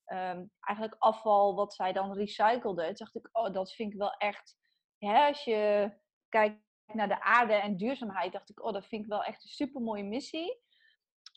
[0.05, 2.85] um, eigenlijk afval wat zij dan recycleden.
[2.85, 4.57] Toen dacht ik, oh, dat vind ik wel echt.
[4.97, 5.91] Hè, als je
[6.29, 6.61] kijkt
[6.93, 9.81] naar de aarde en duurzaamheid, dacht ik, oh, dat vind ik wel echt een super
[9.81, 10.61] mooie missie.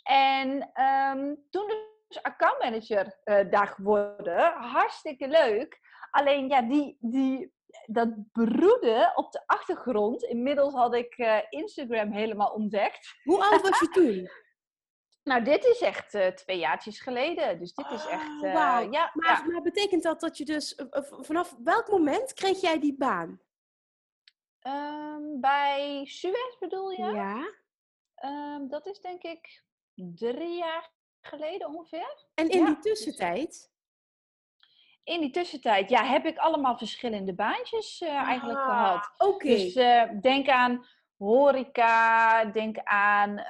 [0.02, 1.66] En um, toen
[2.08, 4.52] dus accountmanager uh, daar geworden.
[4.52, 5.80] Hartstikke leuk.
[6.12, 7.52] Alleen ja, die, die,
[7.86, 10.22] dat broeden op de achtergrond.
[10.22, 13.14] Inmiddels had ik uh, Instagram helemaal ontdekt.
[13.22, 14.30] Hoe oud was je toen?
[15.32, 17.58] nou, dit is echt uh, twee jaartjes geleden.
[17.58, 18.42] Dus dit is echt.
[18.42, 20.78] Uh, ja, maar, maar, betekent dat dat je dus.
[21.20, 23.40] vanaf welk moment kreeg jij die baan?
[24.66, 27.04] Um, bij Suez bedoel je?
[27.04, 27.54] Ja.
[28.24, 29.62] Um, dat is denk ik
[29.94, 32.26] drie jaar geleden ongeveer.
[32.34, 33.71] En in die tussentijd?
[35.04, 39.12] In die tussentijd ja, heb ik allemaal verschillende baantjes uh, eigenlijk ah, gehad.
[39.18, 39.46] Oké.
[39.46, 40.86] Dus uh, denk aan
[41.16, 43.42] horeca, denk aan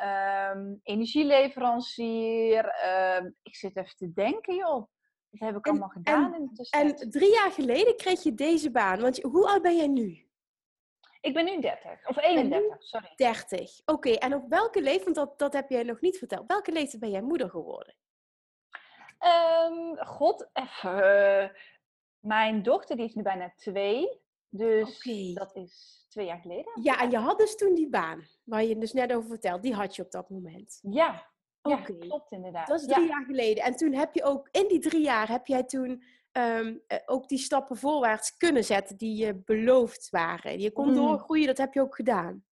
[0.57, 2.65] um, energieleverancier.
[2.65, 4.91] Uh, ik zit even te denken, joh.
[5.31, 6.35] Dat heb ik allemaal gedaan.
[6.35, 9.01] En, en drie jaar geleden kreeg je deze baan.
[9.01, 10.27] Want hoe oud ben jij nu?
[11.21, 13.13] Ik ben nu 30, of 31, sorry.
[13.17, 14.11] 30, oké.
[14.11, 17.11] En op welke leeftijd, want dat, dat heb jij nog niet verteld, welke leeftijd ben
[17.11, 17.95] jij moeder geworden?
[19.25, 21.53] Um, God, even.
[22.19, 24.21] mijn dochter die is nu bijna twee.
[24.49, 25.03] Dus
[25.35, 26.73] dat is twee jaar geleden.
[26.83, 29.75] Ja, en je had dus toen die baan, waar je dus net over vertelt, die
[29.75, 30.79] had je op dat moment.
[30.83, 31.27] Ja,
[31.63, 32.67] ja klopt inderdaad.
[32.67, 33.65] Dat is drie jaar geleden.
[33.65, 37.39] En toen heb je ook, in die drie jaar heb jij toen um, ook die
[37.39, 40.61] stappen voorwaarts kunnen zetten die je beloofd waren.
[40.61, 40.95] Je kon mm.
[40.95, 42.45] doorgroeien, dat heb je ook gedaan.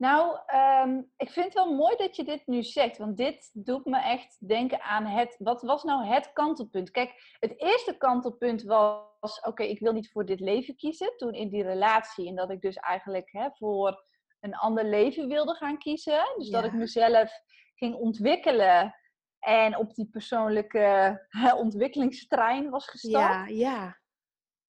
[0.00, 0.38] Nou,
[0.84, 3.98] um, ik vind het wel mooi dat je dit nu zegt, want dit doet me
[3.98, 6.90] echt denken aan het, wat was nou het kantelpunt?
[6.90, 11.48] Kijk, het eerste kantelpunt was, oké, ik wil niet voor dit leven kiezen, toen in
[11.48, 14.04] die relatie, en dat ik dus eigenlijk hè, voor
[14.40, 16.34] een ander leven wilde gaan kiezen.
[16.36, 17.30] Dus dat ik mezelf
[17.74, 18.94] ging ontwikkelen
[19.38, 21.18] en op die persoonlijke
[21.56, 23.14] ontwikkelingstrein was gestapt.
[23.14, 23.98] Ja, ja.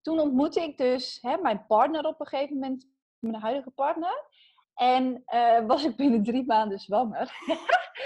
[0.01, 2.87] Toen ontmoette ik dus hè, mijn partner op een gegeven moment,
[3.19, 4.29] mijn huidige partner.
[4.75, 7.31] En uh, was ik binnen drie maanden zwanger.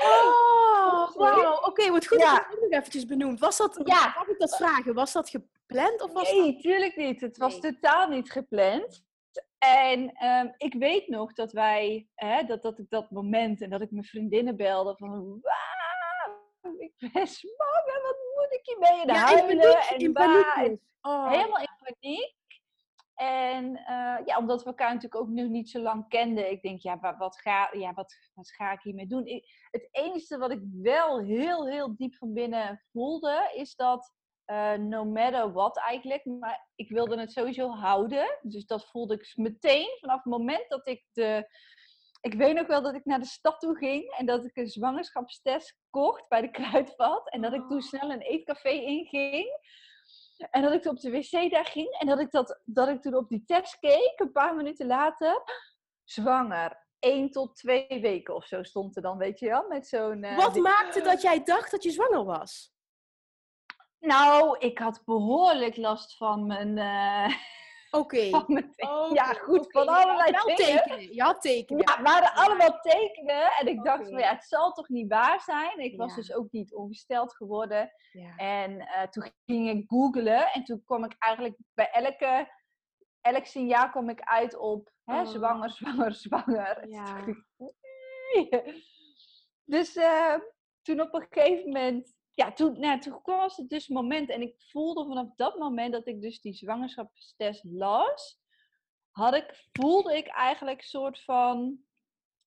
[0.01, 1.53] Oh, wauw.
[1.53, 2.35] Oké, okay, wat goed ja.
[2.35, 3.39] dat je het nog eventjes benoemd.
[3.39, 4.13] Was dat, ja.
[4.15, 6.01] mag ik dat vragen, was dat gepland?
[6.01, 7.21] Of was nee, tuurlijk niet.
[7.21, 9.03] Het was totaal niet gepland.
[9.57, 13.81] En um, ik weet nog dat wij, hè, dat, dat ik dat moment en dat
[13.81, 15.41] ik mijn vriendinnen belde van
[16.77, 19.01] ik ben zwanger, wat moet ik hiermee?
[19.01, 20.79] En ja, huilen en in paniek.
[21.01, 21.29] Oh.
[21.29, 22.33] Helemaal in paniek.
[23.15, 26.51] En uh, ja, omdat we elkaar natuurlijk ook nog niet zo lang kenden.
[26.51, 29.25] Ik denk, ja, wat ga, ja, wat, wat ga ik hiermee doen?
[29.25, 34.13] Ik, het enige wat ik wel heel, heel diep van binnen voelde, is dat
[34.45, 38.39] uh, no matter what eigenlijk, maar ik wilde het sowieso houden.
[38.41, 41.47] Dus dat voelde ik meteen vanaf het moment dat ik de
[42.25, 44.67] ik weet nog wel dat ik naar de stad toe ging en dat ik een
[44.67, 47.29] zwangerschapstest kocht bij de kruidvat.
[47.29, 47.83] En dat ik toen oh.
[47.83, 49.47] snel een eetcafé inging.
[50.37, 53.15] En dat ik op de wc daar ging en dat ik, dat, dat ik toen
[53.15, 55.43] op die test keek, een paar minuten later,
[56.03, 56.83] zwanger.
[56.99, 60.23] 1 tot 2 weken of zo stond er dan, weet je wel, met zo'n...
[60.23, 62.73] Uh, Wat maakte dat jij dacht dat je zwanger was?
[63.99, 66.77] Nou, ik had behoorlijk last van mijn...
[66.77, 67.35] Uh,
[67.95, 68.21] Oké.
[69.19, 71.13] ja, goed, van allerlei je tekenen.
[71.13, 71.83] Je had tekenen.
[71.87, 73.51] Ja, het waren allemaal tekenen.
[73.59, 75.79] En ik dacht van ja, het zal toch niet waar zijn.
[75.79, 77.91] Ik was dus ook niet ongesteld geworden.
[78.37, 80.51] En uh, toen ging ik googlen.
[80.51, 82.51] En toen kwam ik eigenlijk bij elke,
[83.21, 85.27] elk signaal kwam ik uit op hè, oh.
[85.27, 86.89] zwanger, zwanger, zwanger.
[86.89, 87.25] Ja.
[89.63, 90.35] dus uh,
[90.81, 94.29] toen op een gegeven moment ja, toen, nou, toen was het dus moment.
[94.29, 98.39] En ik voelde vanaf dat moment dat ik dus die zwangerschapstest las,
[99.11, 101.79] had ik, voelde ik eigenlijk een soort van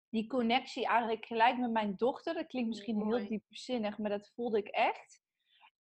[0.09, 2.35] die connectie eigenlijk gelijk met mijn dochter.
[2.35, 5.21] Dat klinkt misschien heel diepzinnig, maar dat voelde ik echt.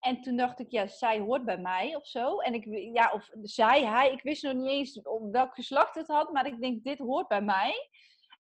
[0.01, 2.39] En toen dacht ik, ja, zij hoort bij mij of zo.
[2.39, 2.65] En ik,
[2.95, 6.47] ja, of zij, hij, ik wist nog niet eens op welk geslacht het had, maar
[6.47, 7.91] ik denk, dit hoort bij mij.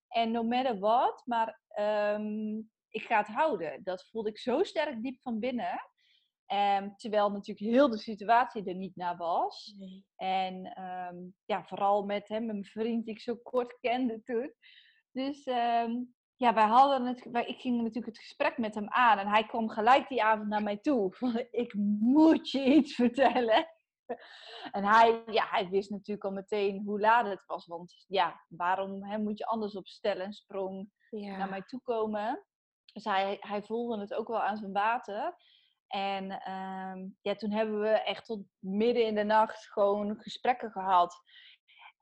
[0.09, 3.81] En no matter what, maar um, ik ga het houden.
[3.85, 5.81] Dat voelde ik zo sterk diep van binnen.
[6.53, 9.75] Um, terwijl natuurlijk heel de situatie er niet naar was.
[10.17, 14.55] En um, ja, vooral met hem, mijn vriend die ik zo kort kende toen.
[15.11, 19.19] Dus um, ja, wij hadden het, wij, ik ging natuurlijk het gesprek met hem aan.
[19.19, 21.13] En hij kwam gelijk die avond naar mij toe.
[21.19, 23.67] Van, ik moet je iets vertellen.
[24.73, 27.67] En hij, ja, hij wist natuurlijk al meteen hoe laat het was.
[27.67, 32.47] Want ja, waarom hè, moet je anders op stellen sprong naar mij toe komen?
[32.97, 35.37] Dus hij, hij voelde het ook wel aan zijn water.
[35.87, 41.23] En ehm, ja, toen hebben we echt tot midden in de nacht gewoon gesprekken gehad.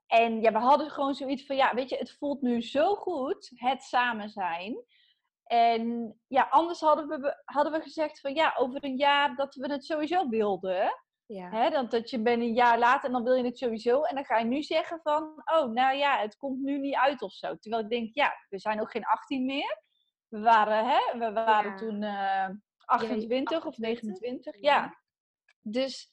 [0.07, 3.50] En ja, we hadden gewoon zoiets van, ja, weet je, het voelt nu zo goed,
[3.54, 4.85] het samen zijn.
[5.44, 9.72] En ja, anders hadden we, hadden we gezegd van, ja, over een jaar dat we
[9.72, 11.02] het sowieso wilden.
[11.26, 11.50] Ja.
[11.50, 14.02] Hè, dat, dat je bent een jaar later en dan wil je het sowieso.
[14.02, 17.22] En dan ga je nu zeggen van, oh, nou ja, het komt nu niet uit
[17.22, 17.57] of zo.
[17.57, 19.83] Terwijl ik denk, ja, we zijn nog geen 18 meer.
[20.34, 22.50] We waren, hè, we waren toen uh, eh,
[22.84, 24.56] 28 of 29.
[24.60, 24.98] Ja.
[25.60, 26.10] Dus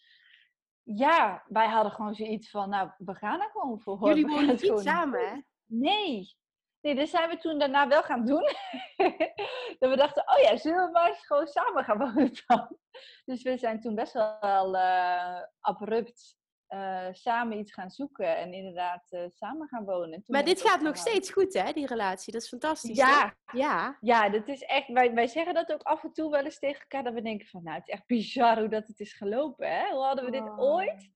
[0.83, 4.07] ja, wij hadden gewoon zoiets van, nou, we gaan er gewoon voor.
[4.07, 5.41] Jullie wonen niet samen, hè?
[5.65, 6.35] Nee.
[6.81, 8.41] Nee, dat zijn we toen daarna wel gaan doen.
[9.79, 12.77] dat we dachten, oh ja, zullen we maar eens gewoon samen gaan wonen dan?
[13.25, 16.37] Dus we zijn toen best wel uh, abrupt
[16.73, 20.23] uh, samen iets gaan zoeken en inderdaad uh, samen gaan wonen.
[20.27, 22.33] maar dit gaat nog steeds goed, hè, die relatie?
[22.33, 22.97] Dat is fantastisch.
[22.97, 23.97] Ja, ja.
[24.01, 24.87] ja dat is echt.
[24.87, 27.47] Wij, wij zeggen dat ook af en toe wel eens tegen elkaar, dat we denken
[27.47, 29.91] van, nou, het is echt bizar hoe dat het is gelopen, hè?
[29.91, 30.59] Hoe hadden we dit oh.
[30.59, 31.09] ooit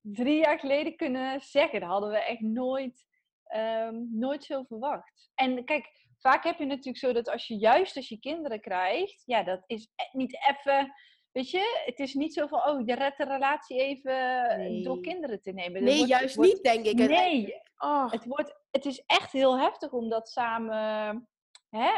[0.00, 1.80] drie jaar geleden kunnen zeggen?
[1.80, 3.04] Dat hadden we echt nooit,
[3.54, 5.30] um, nooit zo verwacht.
[5.34, 9.22] En kijk, vaak heb je natuurlijk zo dat als je juist als je kinderen krijgt,
[9.26, 10.92] ja, dat is e-, niet even
[11.32, 15.40] weet je, het is niet zo van, oh, je redt de relatie even door kinderen
[15.40, 15.84] te nemen.
[15.84, 16.94] Nee, juist niet, denk ik.
[16.94, 18.10] Nee, oh.
[18.10, 21.28] het, wordt, het is echt heel heftig om dat samen
[21.70, 21.90] hè,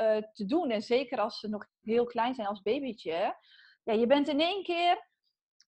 [0.00, 0.70] uh, te doen.
[0.70, 3.36] En zeker als ze nog heel klein zijn als babytje.
[3.82, 5.06] Ja, je bent in één keer...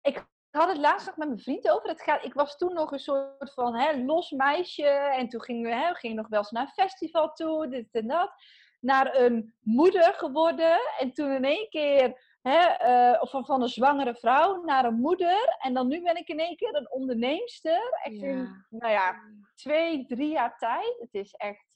[0.02, 1.88] Ik had het laatst nog met mijn vriend over.
[1.88, 4.88] Het gaat, ik was toen nog een soort van hè, los meisje.
[4.88, 7.88] En toen gingen we, hè, we gingen nog wel eens naar een festival toe, dit
[7.90, 8.32] en dat.
[8.80, 10.78] Naar een moeder geworden.
[10.98, 12.28] En toen in één keer...
[12.42, 15.56] Hè, uh, of van, van een zwangere vrouw naar een moeder.
[15.58, 17.98] En dan nu ben ik in één keer een onderneemster.
[18.02, 18.26] Echt ja.
[18.26, 19.14] in, nou ja,
[19.54, 20.96] twee, drie jaar tijd.
[20.98, 21.70] Het is echt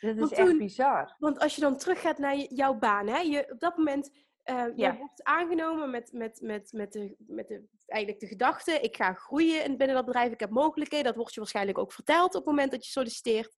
[0.00, 1.16] dat is echt bizar.
[1.18, 4.10] Want als je dan teruggaat naar jouw baan, hè, je, op dat moment
[4.44, 8.96] uh, je wordt aangenomen met, met, met, met, de, met de, eigenlijk de gedachte, ik
[8.96, 11.06] ga groeien binnen dat bedrijf, ik heb mogelijkheden.
[11.06, 13.54] Dat wordt je waarschijnlijk ook verteld op het moment dat je solliciteert.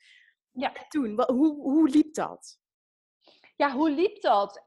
[0.53, 0.73] Ja.
[0.89, 2.59] toen, hoe, hoe liep dat?
[3.57, 4.63] Ja, hoe liep dat?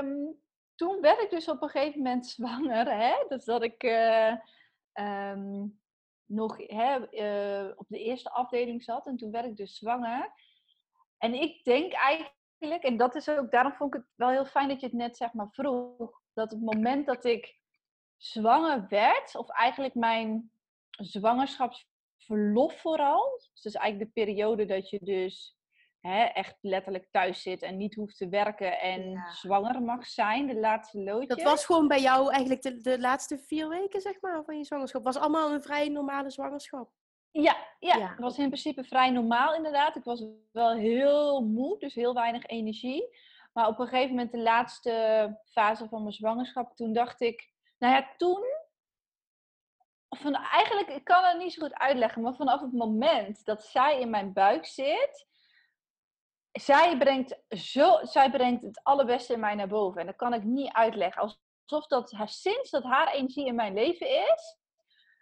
[0.00, 0.40] Um,
[0.82, 2.90] toen werd ik dus op een gegeven moment zwanger.
[2.90, 3.24] Hè?
[3.28, 4.34] Dus dat ik uh,
[4.94, 5.80] um,
[6.26, 9.06] nog hè, uh, op de eerste afdeling zat.
[9.06, 10.32] En toen werd ik dus zwanger.
[11.18, 14.68] En ik denk eigenlijk, en dat is ook, daarom vond ik het wel heel fijn
[14.68, 17.56] dat je het net zeg maar vroeg, dat het moment dat ik
[18.16, 20.50] zwanger werd, of eigenlijk mijn
[20.90, 25.56] zwangerschapsverlof vooral, dus eigenlijk de periode dat je dus
[26.02, 30.58] hè, echt letterlijk thuis zit en niet hoeft te werken en zwanger mag zijn, de
[30.58, 31.26] laatste loodje.
[31.26, 34.64] Dat was gewoon bij jou eigenlijk de, de laatste vier weken, zeg maar, van je
[34.64, 35.04] zwangerschap.
[35.04, 36.90] Was allemaal een vrij normale zwangerschap.
[37.30, 39.96] Ja, ja, het was in principe vrij normaal inderdaad.
[39.96, 43.16] Ik was wel heel moe, dus heel weinig energie.
[43.52, 47.94] Maar op een gegeven moment, de laatste fase van mijn zwangerschap, toen dacht ik, nou
[47.94, 48.44] ja, toen,
[50.08, 54.00] van, eigenlijk, ik kan het niet zo goed uitleggen, maar vanaf het moment dat zij
[54.00, 55.26] in mijn buik zit,
[56.52, 60.00] zij brengt, zo, zij brengt het allerbeste in mij naar boven.
[60.00, 61.22] En dat kan ik niet uitleggen.
[61.22, 64.56] Alsof dat, sinds dat haar energie in mijn leven is,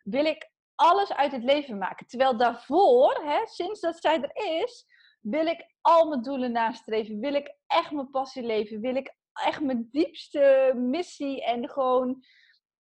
[0.02, 2.06] wil ik alles uit het leven maken.
[2.06, 4.86] Terwijl daarvoor, hè, sinds dat zij er is,
[5.20, 7.20] wil ik al mijn doelen nastreven.
[7.20, 8.80] Wil ik echt mijn passie leven.
[8.80, 12.24] Wil ik echt mijn diepste missie en gewoon...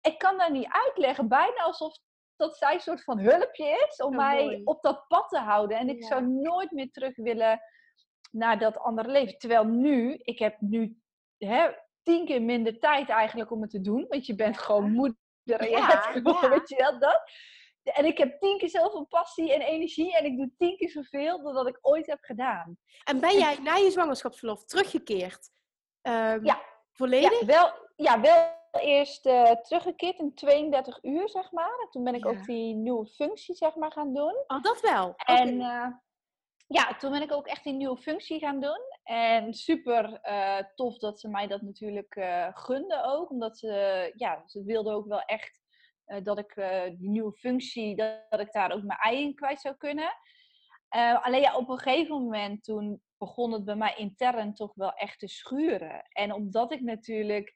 [0.01, 1.27] Ik kan dat niet uitleggen.
[1.27, 1.97] Bijna alsof
[2.36, 5.77] dat zij een soort van hulpje is om mij op dat pad te houden.
[5.77, 7.62] En ik zou nooit meer terug willen
[8.31, 9.37] naar dat andere leven.
[9.37, 10.97] Terwijl nu, ik heb nu
[11.37, 11.69] hè,
[12.03, 14.05] tien keer minder tijd eigenlijk om het te doen.
[14.09, 17.21] Want je bent gewoon moeder en je hebt gewoon, weet je wel, dat.
[17.83, 21.43] En ik heb tien keer zoveel passie en energie en ik doe tien keer zoveel
[21.43, 22.77] dan dat ik ooit heb gedaan.
[23.03, 25.49] En ben jij na je zwangerschapsverlof teruggekeerd?
[26.01, 26.61] Um, ja.
[26.91, 27.39] Volledig?
[27.39, 31.79] Ja, wel, ja, wel eerst uh, teruggekeerd in 32 uur, zeg maar.
[31.81, 34.43] En toen ben ik ook die nieuwe functie, zeg maar, gaan doen.
[34.47, 35.13] Oh, dat wel?
[35.15, 35.87] En uh,
[36.67, 38.80] ja, toen ben ik ook echt die nieuwe functie gaan doen.
[39.03, 42.13] En super uh, tof dat ze mij dat natuurlijk
[42.53, 43.30] gunden ook.
[43.30, 45.60] Omdat ze, ja, ze wilden ook wel echt
[46.08, 49.62] uh, dat ik uh, die nieuwe functie, dat, ik daar ook mijn ei in kwijt
[49.62, 50.12] zou kunnen.
[50.95, 54.91] Uh, alleen ja, op een gegeven moment toen begon het bij mij intern toch wel
[54.91, 56.08] echt te schuren.
[56.12, 57.56] En omdat ik natuurlijk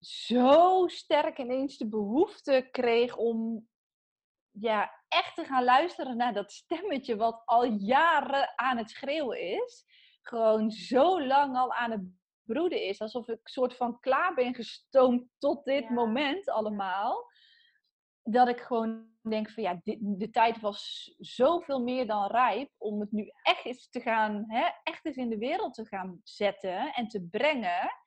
[0.00, 3.68] zo sterk ineens de behoefte kreeg om
[4.52, 9.84] ja, echt te gaan luisteren naar dat stemmetje wat al jaren aan het schreeuwen is.
[10.22, 12.02] Gewoon zo lang al aan het
[12.42, 13.00] broeden is.
[13.00, 17.30] Alsof ik soort van klaar ben gestoomd tot dit moment allemaal
[18.22, 23.12] dat ik gewoon denk van ja, de tijd was zoveel meer dan rijp om het
[23.12, 27.08] nu echt eens te gaan, hè, echt eens in de wereld te gaan zetten en
[27.08, 28.01] te brengen.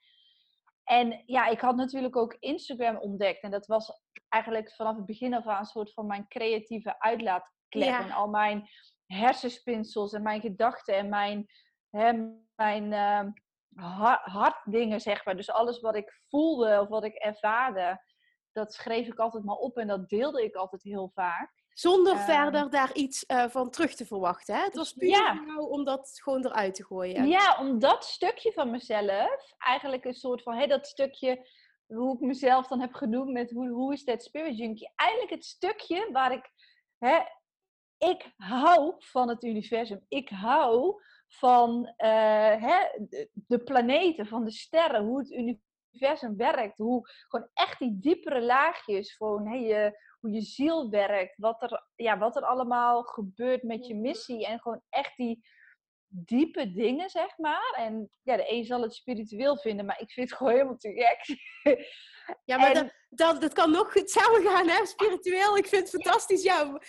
[0.86, 3.42] En ja, ik had natuurlijk ook Instagram ontdekt.
[3.42, 8.00] En dat was eigenlijk vanaf het begin af aan een soort van mijn creatieve uitlaatklep.
[8.00, 8.68] En al mijn
[9.06, 11.46] hersenspinsels en mijn gedachten en mijn,
[11.90, 12.12] hè,
[12.54, 15.36] mijn uh, hartdingen, zeg maar.
[15.36, 18.00] Dus alles wat ik voelde of wat ik ervaarde
[18.56, 21.52] dat schreef ik altijd maar op en dat deelde ik altijd heel vaak.
[21.78, 24.54] Zonder ehm, verder daar iets uh, van terug te verwachten.
[24.54, 24.62] Hè?
[24.62, 25.56] Het was puur ja.
[25.58, 27.28] om dat gewoon eruit te gooien.
[27.28, 31.48] Ja, om dat stukje van mezelf, eigenlijk een soort van, hé, dat stukje,
[31.86, 34.92] hoe ik mezelf dan heb genoemd met hoe, hoe is dat spirit junkie.
[34.94, 36.50] Eigenlijk het stukje waar ik,
[36.98, 37.18] hè,
[37.98, 40.04] ik hou van het universum.
[40.08, 46.78] Ik hou van uh, hè, de, de planeten, van de sterren, hoe het universum werkt.
[46.78, 51.38] Hoe gewoon echt die diepere laagjes van hey, je, hoe je ziel werkt.
[51.38, 54.46] Wat er, ja, wat er allemaal gebeurt met je missie.
[54.46, 55.46] En gewoon echt die,
[56.08, 57.74] diepe dingen, zeg maar.
[57.76, 60.92] En ja, de een zal het spiritueel vinden, maar ik vind het gewoon helemaal te
[60.92, 61.38] gek.
[62.44, 64.86] Ja, maar dat, dat, dat, kan nog goed samengaan, hè?
[64.86, 66.42] Spiritueel, ik vind het fantastisch.
[66.42, 66.80] Ja,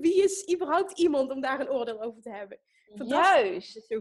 [0.00, 2.58] wie is überhaupt iemand om daar een oordeel over te hebben?
[2.94, 3.94] Juist.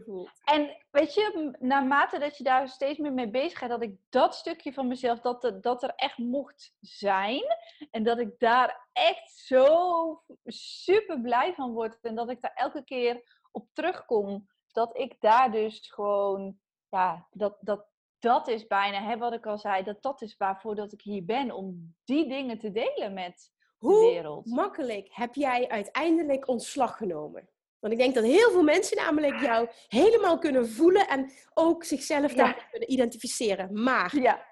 [0.44, 4.36] En weet je, naarmate dat je daar steeds meer mee bezig gaat, dat ik dat
[4.36, 7.44] stukje van mezelf, dat, dat er echt mocht zijn.
[7.92, 11.98] En dat ik daar echt zo super blij van word.
[12.02, 14.48] En dat ik daar elke keer op terugkom.
[14.72, 17.86] Dat ik daar dus gewoon, ja, dat, dat,
[18.20, 21.26] dat is bijna, hè, wat ik al zei, dat dat is waarvoor dat ik hier
[21.26, 21.52] ben.
[21.52, 24.46] Om die dingen te delen met de wereld.
[24.46, 27.50] Hoe makkelijk heb jij uiteindelijk ontslag genomen?
[27.80, 32.34] Want ik denk dat heel veel mensen namelijk jou helemaal kunnen voelen en ook zichzelf
[32.34, 33.84] daar kunnen identificeren.
[33.84, 34.46] Maar ja.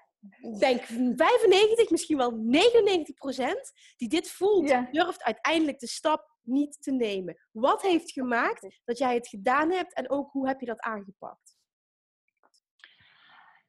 [0.58, 0.82] denk
[1.16, 7.36] 95, misschien wel 99 procent die dit voelt, durft uiteindelijk de stap niet te nemen.
[7.50, 11.56] Wat heeft gemaakt dat jij het gedaan hebt en ook hoe heb je dat aangepakt?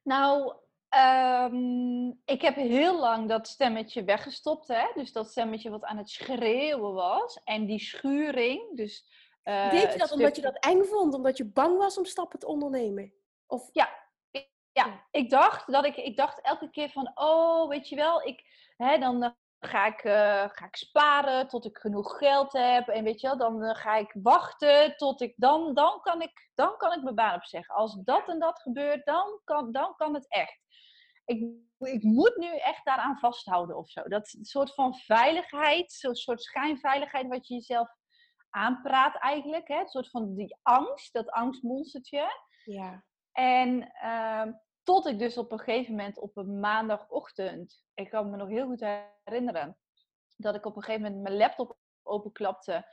[0.02, 0.54] Nou,
[0.88, 4.68] ehm, ik heb heel lang dat stemmetje weggestopt.
[4.68, 4.86] Hè?
[4.94, 7.40] Dus dat stemmetje wat aan het schreeuwen was.
[7.44, 9.06] En die schuring, dus
[9.44, 11.14] uh, Deed je dat omdat je dat eng vond?
[11.14, 13.12] Omdat je bang was om stappen te ondernemen?
[13.46, 13.68] Of...
[13.72, 14.02] Ja,
[14.72, 18.44] ja, ik dacht dat ik, ik dacht elke keer van, oh, weet je wel, ik,
[18.76, 19.30] hè, dan uh,
[19.64, 22.88] ga, ik, uh, ga ik sparen tot ik genoeg geld heb.
[22.88, 26.50] En weet je wel, dan uh, ga ik wachten tot ik, dan, dan, kan ik,
[26.54, 27.74] dan kan ik mijn baan opzeggen.
[27.74, 30.62] Als dat en dat gebeurt, dan kan, dan kan het echt.
[31.24, 34.02] Ik, ik moet nu echt daaraan vasthouden of zo.
[34.02, 37.88] Dat soort van veiligheid, zo'n soort schijnveiligheid wat je jezelf
[38.50, 39.68] aanpraat eigenlijk.
[39.68, 39.80] Hè?
[39.80, 42.26] Een soort van die angst, dat angstmonstertje.
[42.64, 43.04] Ja.
[43.32, 44.54] En uh,
[44.84, 48.66] tot ik dus op een gegeven moment op een maandagochtend, ik kan me nog heel
[48.66, 48.86] goed
[49.24, 49.78] herinneren,
[50.36, 52.86] dat ik op een gegeven moment mijn laptop openklapte.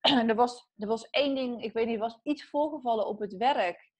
[0.28, 3.36] er, was, er was één ding, ik weet niet, er was iets voorgevallen op het
[3.36, 3.92] werk.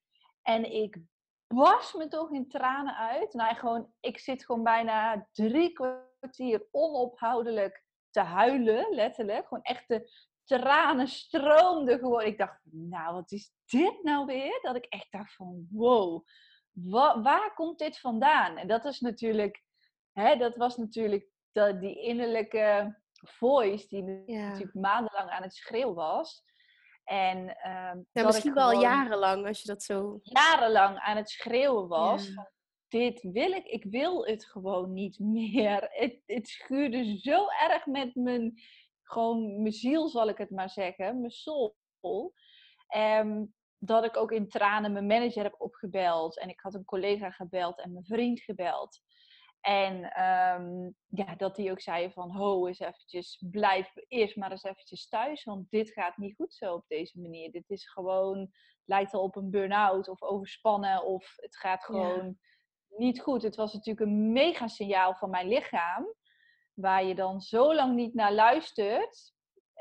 [0.43, 1.01] En ik
[1.47, 3.33] was me toch in tranen uit.
[3.33, 9.49] Nou, gewoon, ik zit gewoon bijna drie kwartier onophoudelijk te huilen, letterlijk.
[9.49, 10.11] Gewoon echt te,
[10.59, 12.23] tranen stroomden gewoon.
[12.23, 14.59] Ik dacht, nou, wat is dit nou weer?
[14.63, 16.27] Dat ik echt dacht van, wow,
[17.23, 18.57] waar komt dit vandaan?
[18.57, 19.63] En dat is natuurlijk,
[20.13, 26.43] hè, dat was natuurlijk dat, die innerlijke voice die natuurlijk maandenlang aan het schreeuwen was.
[27.05, 27.57] En,
[28.13, 30.19] ja, misschien wel jarenlang, als je dat zo...
[30.23, 32.33] Jarenlang aan het schreeuwen was.
[32.35, 32.49] Van,
[32.89, 35.89] dit wil ik, ik wil het gewoon niet meer.
[36.01, 38.61] Het, het schuurde zo erg met mijn
[39.03, 41.77] gewoon mijn ziel, zal ik het maar zeggen, mijn soul.
[42.97, 46.39] Um, dat ik ook in tranen mijn manager heb opgebeld.
[46.39, 49.01] En ik had een collega gebeld en mijn vriend gebeld.
[49.61, 54.63] En um, ja, dat die ook zei van, ho, eens eventjes, blijf eerst maar eens
[54.63, 55.45] eventjes thuis.
[55.45, 57.51] Want dit gaat niet goed zo op deze manier.
[57.51, 58.51] Dit is gewoon,
[58.85, 61.05] lijkt al op een burn-out of overspannen.
[61.05, 62.39] Of het gaat gewoon
[62.89, 63.43] niet goed.
[63.43, 66.15] Het was natuurlijk een mega signaal van mijn lichaam
[66.75, 69.33] waar je dan zo lang niet naar luistert.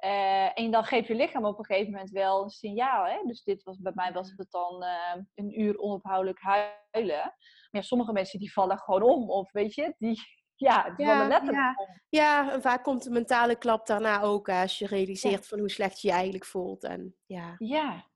[0.06, 3.06] Uh, en dan geeft je lichaam op een gegeven moment wel een signaal.
[3.06, 3.20] Hè?
[3.26, 7.24] Dus dit was, bij mij was het dan uh, een uur onophoudelijk huilen.
[7.72, 9.30] Maar ja, sommige mensen die vallen gewoon om.
[9.30, 10.20] Of weet je, die,
[10.68, 11.76] ja, die vallen letterlijk ja.
[11.78, 12.02] om.
[12.10, 14.50] Ja, en vaak komt de mentale klap daarna ook.
[14.50, 16.84] Als je realiseert van hoe slecht je je eigenlijk voelt.
[16.84, 17.56] En, ja.
[17.58, 18.08] ja.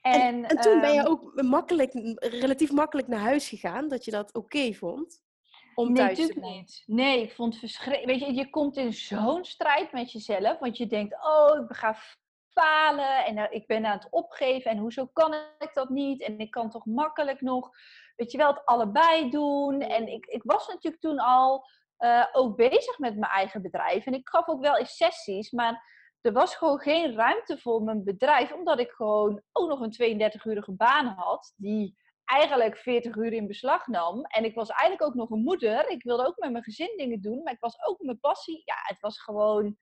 [0.00, 3.88] En, en, toen ben je ehm ook makkelijk, relatief makkelijk naar huis gegaan.
[3.88, 5.23] Dat je dat oké vond
[5.74, 6.82] om nee, thuis te niet.
[6.86, 8.20] Nee, ik vond het verschrikkelijk.
[8.20, 11.96] Weet je, je komt in zo'n strijd met jezelf, want je denkt, oh, ik ga
[12.54, 16.22] falen en ik ben aan het opgeven en hoezo kan ik dat niet?
[16.22, 17.70] En ik kan toch makkelijk nog,
[18.16, 19.80] weet je wel, het allebei doen.
[19.80, 21.66] En ik, ik was natuurlijk toen al
[21.98, 25.92] uh, ook bezig met mijn eigen bedrijf en ik gaf ook wel eens sessies, maar
[26.20, 30.72] er was gewoon geen ruimte voor mijn bedrijf, omdat ik gewoon ook nog een 32-urige
[30.72, 34.24] baan had, die eigenlijk 40 uur in beslag nam.
[34.24, 35.88] En ik was eigenlijk ook nog een moeder.
[35.88, 38.62] Ik wilde ook met mijn gezin dingen doen, maar ik was ook mijn passie.
[38.64, 39.76] Ja, het was gewoon.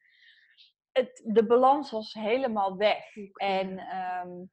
[0.92, 3.16] Het, de balans was helemaal weg.
[3.34, 4.50] En um,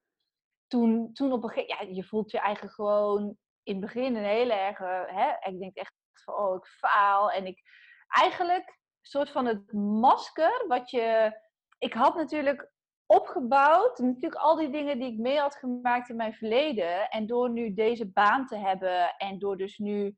[0.68, 4.24] toen, toen op een gegeven ja, je voelt je eigenlijk gewoon in het begin een
[4.24, 4.78] hele erg.
[5.08, 7.32] Hè, ik denk echt van, oh, ik faal.
[7.32, 7.62] En ik
[8.08, 11.38] eigenlijk een soort van het masker wat je.
[11.78, 12.72] Ik had natuurlijk
[13.10, 14.00] opgebouwd.
[14.00, 17.10] Natuurlijk al die dingen die ik mee had gemaakt in mijn verleden.
[17.10, 20.18] En door nu deze baan te hebben en door dus nu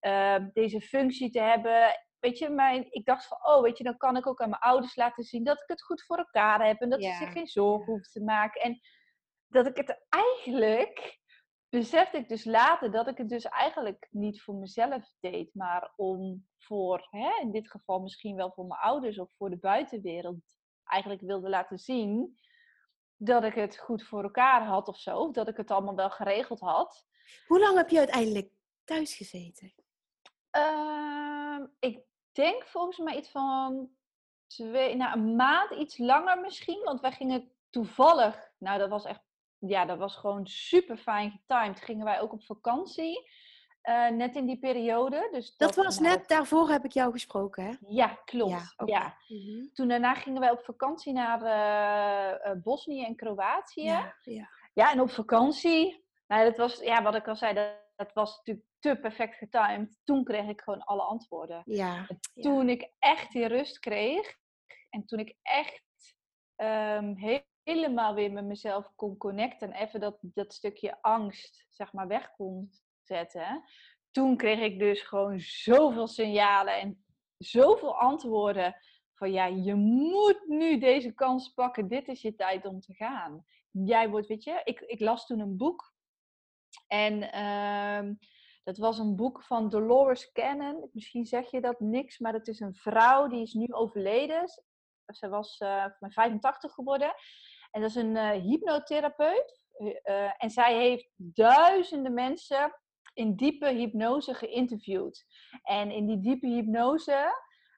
[0.00, 2.06] uh, deze functie te hebben.
[2.18, 4.62] Weet je, mijn, ik dacht van, oh, weet je, dan kan ik ook aan mijn
[4.62, 6.80] ouders laten zien dat ik het goed voor elkaar heb.
[6.80, 8.60] En dat ze zich geen zorgen hoeven te maken.
[8.60, 8.80] En
[9.46, 11.18] dat ik het eigenlijk,
[11.68, 15.54] besefte ik dus later, dat ik het dus eigenlijk niet voor mezelf deed.
[15.54, 19.58] Maar om voor, hè, in dit geval misschien wel voor mijn ouders of voor de
[19.58, 20.60] buitenwereld
[20.92, 22.38] eigenlijk wilde laten zien
[23.16, 25.16] dat ik het goed voor elkaar had of zo.
[25.16, 27.06] Of dat ik het allemaal wel geregeld had.
[27.46, 28.52] Hoe lang heb je uiteindelijk
[28.84, 29.74] thuis gezeten?
[30.50, 32.00] Ehm, ik
[32.32, 33.90] denk volgens mij iets van
[34.46, 36.82] twee, nou, een maand, iets langer misschien.
[36.84, 39.20] Want wij gingen toevallig, nou dat was echt,
[39.58, 41.80] ja, dat was gewoon super fijn getimed.
[41.80, 43.30] Gingen wij ook op vakantie.
[43.82, 45.28] Uh, net in die periode.
[45.32, 47.72] Dus dat, dat was net, daarvoor heb ik jou gesproken, hè?
[47.86, 48.74] Ja, klopt.
[48.84, 49.66] Ja, mhm.
[49.72, 51.42] Toen daarna gingen wij op vakantie naar
[52.46, 53.82] uh, Bosnië en Kroatië.
[53.82, 54.48] Ja, ja.
[54.72, 58.36] ja, en op vakantie, nou, dat was, ja, wat ik al zei, dat, dat was
[58.36, 60.00] natuurlijk te perfect getimed.
[60.04, 61.62] Toen kreeg ik gewoon alle antwoorden.
[61.64, 64.36] Ja, toen ik echt die rust kreeg
[64.90, 66.16] en toen ik echt
[66.56, 67.16] um,
[67.62, 72.30] helemaal weer met mezelf kon connecten en even dat, dat stukje angst, zeg maar, weg
[72.30, 72.70] kon
[73.12, 73.64] zetten.
[74.10, 77.04] Toen kreeg ik dus gewoon zoveel signalen en
[77.38, 78.76] zoveel antwoorden
[79.14, 81.88] van ja, je moet nu deze kans pakken.
[81.88, 83.44] Dit is je tijd om te gaan.
[83.70, 85.94] Jij wordt, weet je, ik, ik las toen een boek
[86.86, 88.14] en uh,
[88.64, 90.88] dat was een boek van Dolores Cannon.
[90.92, 94.48] Misschien zeg je dat niks, maar het is een vrouw die is nu overleden.
[95.06, 97.14] Ze was uh, 85 geworden.
[97.70, 99.60] En dat is een uh, hypnotherapeut.
[99.78, 102.80] Uh, en zij heeft duizenden mensen
[103.14, 105.24] in diepe hypnose geïnterviewd.
[105.62, 107.34] En in die diepe hypnose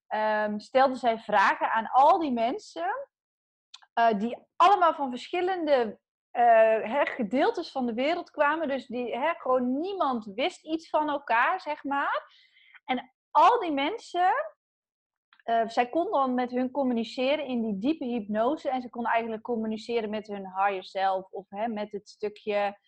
[0.09, 3.09] um, stelde zij vragen aan al die mensen.
[3.95, 5.99] Uh, die allemaal van verschillende
[6.33, 8.69] uh, gedeeltes van de wereld kwamen.
[8.69, 12.23] Dus die, gewoon niemand wist iets van elkaar, zeg maar.
[12.85, 14.33] En al die mensen,
[15.45, 18.71] uh, zij konden dan met hun communiceren in die diepe hypnose.
[18.71, 21.31] En ze konden eigenlijk communiceren met hun higher self.
[21.31, 22.79] Of met het stukje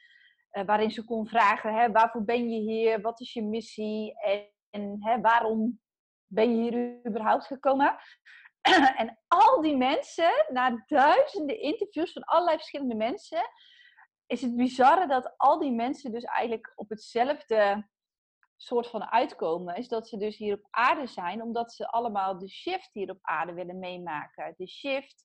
[0.57, 3.01] uh, waarin ze kon vragen, waarvoor ben je hier?
[3.01, 4.21] Wat is je missie?
[4.71, 5.81] En, en waarom
[6.27, 7.99] ben je hier überhaupt gekomen?
[8.97, 13.51] en al die mensen, na duizenden interviews van allerlei verschillende mensen,
[14.27, 17.89] is het bizarre dat al die mensen dus eigenlijk op hetzelfde
[18.57, 19.77] soort van uitkomen.
[19.77, 23.19] Is dat ze dus hier op aarde zijn, omdat ze allemaal de shift hier op
[23.21, 24.55] aarde willen meemaken.
[24.57, 25.25] De shift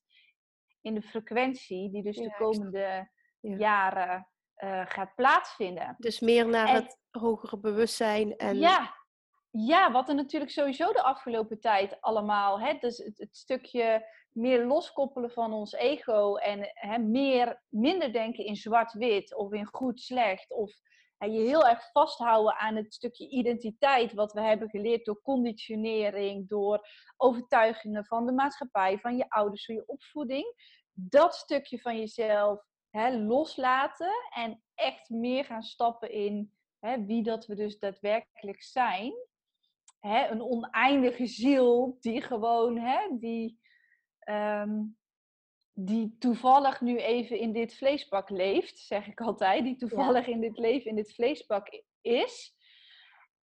[0.80, 3.10] in de frequentie, die dus de komende
[3.40, 4.31] jaren
[4.64, 5.94] uh, gaat plaatsvinden.
[5.98, 8.36] Dus meer naar het hogere bewustzijn.
[8.36, 8.58] En...
[8.58, 8.94] Ja,
[9.50, 14.66] ja, wat er natuurlijk sowieso de afgelopen tijd allemaal, hè, dus het, het stukje meer
[14.66, 20.72] loskoppelen van ons ego en hè, meer, minder denken in zwart-wit of in goed-slecht of
[21.16, 26.48] hè, je heel erg vasthouden aan het stukje identiteit wat we hebben geleerd door conditionering,
[26.48, 30.54] door overtuigingen van de maatschappij, van je ouders, van je opvoeding.
[30.92, 37.46] Dat stukje van jezelf hè, loslaten en echt meer gaan stappen in hè, wie dat
[37.46, 39.12] we dus daadwerkelijk zijn
[40.02, 43.60] hè, een oneindige ziel die gewoon, hè, die,
[44.28, 44.96] um,
[45.72, 50.58] die toevallig nu even in dit vleespak leeft, zeg ik altijd, die toevallig in dit
[50.58, 52.54] leven in dit vleespak is.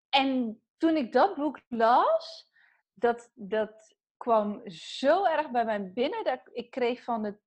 [0.09, 2.51] En toen ik dat boek las,
[2.95, 6.25] dat, dat kwam zo erg bij mij binnen.
[6.25, 7.41] Dat ik kreeg van het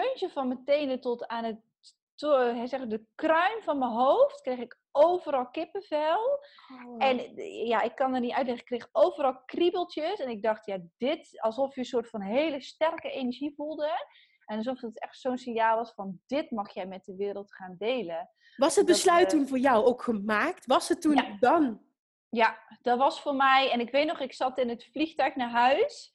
[0.00, 1.60] puntje van mijn tenen tot aan het,
[2.68, 6.44] zeg, de kruin van mijn hoofd, kreeg ik overal kippenvel.
[6.86, 7.04] Oh.
[7.04, 7.34] En
[7.66, 8.64] ja, ik kan er niet uitleggen.
[8.64, 10.20] Ik kreeg overal kriebeltjes.
[10.20, 14.06] En ik dacht, ja, dit, alsof je een soort van hele sterke energie voelde.
[14.44, 17.74] En alsof het echt zo'n signaal was van, dit mag jij met de wereld gaan
[17.78, 18.30] delen.
[18.56, 20.66] Was het besluit toen voor jou ook gemaakt?
[20.66, 21.82] Was het toen dan?
[22.28, 23.70] Ja, dat was voor mij.
[23.70, 26.13] En ik weet nog, ik zat in het vliegtuig naar huis.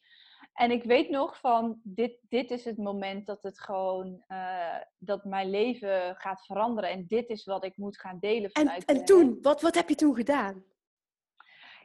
[0.59, 5.23] En ik weet nog van, dit, dit is het moment dat het gewoon, uh, dat
[5.25, 6.89] mijn leven gaat veranderen.
[6.89, 8.85] En dit is wat ik moet gaan delen vanuit...
[8.85, 10.63] En, en toen, wat, wat heb je toen gedaan?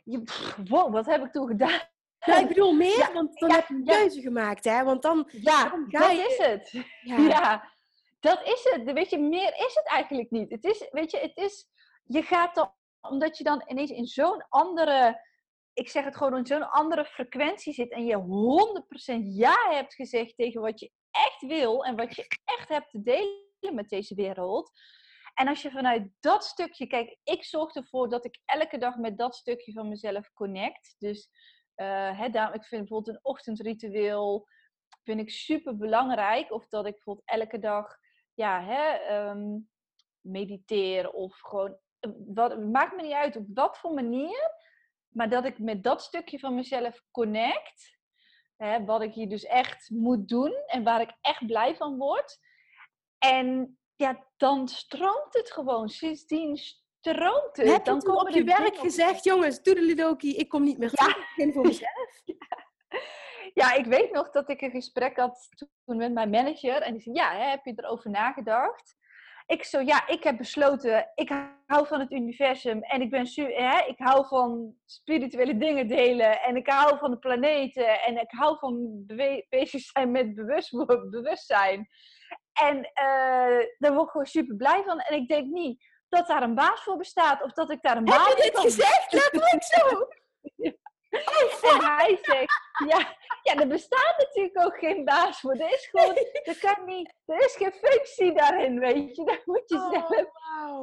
[0.05, 0.23] Je,
[0.69, 1.81] wow, wat heb ik toen gedaan?
[2.41, 4.85] Ik bedoel meer, want dan heb je een keuze gemaakt, hè?
[4.85, 6.85] Want dan, ja, dan dat is het.
[7.03, 7.71] Ja.
[8.21, 8.93] dat is het.
[8.93, 10.51] Weet je, meer is het eigenlijk niet.
[10.51, 11.67] Het is, weet je, het is,
[12.05, 15.21] je gaat dan, omdat je dan ineens in zo'n andere
[15.75, 18.17] ik zeg het gewoon, in zo'n andere frequentie zit en je
[19.15, 23.03] 100% ja hebt gezegd tegen wat je echt wil en wat je echt hebt te
[23.03, 24.71] delen met deze wereld.
[25.35, 29.19] En als je vanuit dat stukje, kijk, ik zorg ervoor dat ik elke dag met
[29.19, 30.95] dat stukje van mezelf connect.
[30.99, 31.29] Dus
[31.77, 34.47] uh, hè, daarom, ik vind bijvoorbeeld een ochtendritueel
[35.03, 36.53] vind ik super belangrijk.
[36.53, 37.97] Of dat ik bijvoorbeeld elke dag
[38.35, 39.69] ja, hè, um,
[40.21, 41.77] mediteer of gewoon,
[42.27, 44.51] wat, maakt me niet uit op wat voor manier.
[45.15, 47.99] Maar dat ik met dat stukje van mezelf connect.
[48.57, 52.39] Hè, wat ik hier dus echt moet doen en waar ik echt blij van word.
[53.19, 55.89] En ja, dan stroomt het gewoon.
[55.89, 57.71] Sindsdien stroomt het.
[57.71, 61.17] Heb dan je op je werk gezegd, jongens, doedelidoki, ik kom niet meer terug.
[61.17, 61.23] Ja.
[61.23, 62.23] Ik begin voor mezelf.
[63.55, 65.49] Ja, ik weet nog dat ik een gesprek had
[65.85, 66.83] toen met mijn manager.
[66.83, 68.97] En die zei, ja, hè, heb je erover nagedacht?
[69.47, 71.29] Ik zo, ja, ik heb besloten, ik
[71.67, 72.83] hou van het universum.
[72.83, 76.43] En ik ben hè, ik hou van spirituele dingen delen.
[76.43, 78.01] En ik hou van de planeten.
[78.01, 79.05] En ik hou van
[79.49, 80.71] bezig zijn met bewust,
[81.11, 81.89] bewustzijn.
[82.53, 84.99] En uh, daar word ik gewoon super blij van.
[84.99, 87.43] En ik denk niet dat daar een baas voor bestaat.
[87.43, 89.13] Of dat ik daar een baas voor Heb je dit gezegd?
[89.13, 90.07] Letterlijk zo?
[91.73, 95.53] en hij zegt, ja, ja, er bestaat natuurlijk ook geen baas voor.
[95.53, 99.25] Er is gewoon, er, kan niet, er is geen functie daarin, weet je.
[99.25, 100.33] Dat moet je oh, zelf.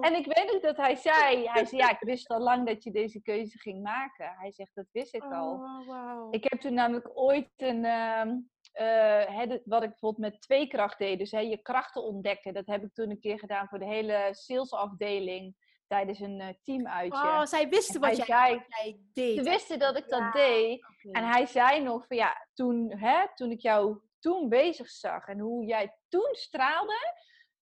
[0.01, 2.83] En ik weet ook dat hij zei, hij zei, ja, ik wist al lang dat
[2.83, 4.35] je deze keuze ging maken.
[4.37, 5.51] Hij zegt, dat wist ik al.
[5.51, 6.33] Oh, wow.
[6.33, 11.31] Ik heb toen namelijk ooit een, uh, wat ik bijvoorbeeld met twee kracht deed, dus
[11.31, 12.53] hè, je krachten ontdekken.
[12.53, 15.55] Dat heb ik toen een keer gedaan voor de hele salesafdeling
[15.91, 17.27] tijdens een uh, teamuitje.
[17.27, 19.37] Oh, zij wisten wat jij, zei, jij, deed.
[19.37, 20.85] Ze wisten dat ik dat deed.
[21.11, 25.39] En hij zei nog van ja, toen, hè, toen ik jou toen bezig zag en
[25.39, 27.15] hoe jij toen straalde,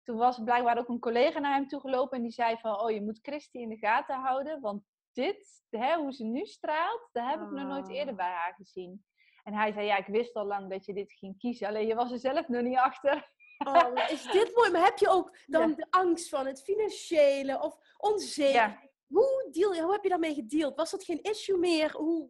[0.04, 2.92] toen was blijkbaar ook een collega naar hem toe gelopen en die zei van oh,
[2.92, 7.30] je moet Christy in de gaten houden, want dit, hè, hoe ze nu straalt, daar
[7.30, 9.06] heb ik nog nooit eerder bij haar gezien.
[9.44, 11.68] En hij zei, ja, ik wist al lang dat je dit ging kiezen.
[11.68, 13.32] Alleen je was er zelf nog niet achter.
[13.68, 14.72] Oh, is dit mooi?
[14.72, 18.88] Maar heb je ook dan de angst van het financiële of onzeker?
[19.08, 20.76] Hoe, deal, hoe heb je daarmee gedeeld?
[20.76, 21.92] Was dat geen issue meer?
[21.92, 22.30] Hoe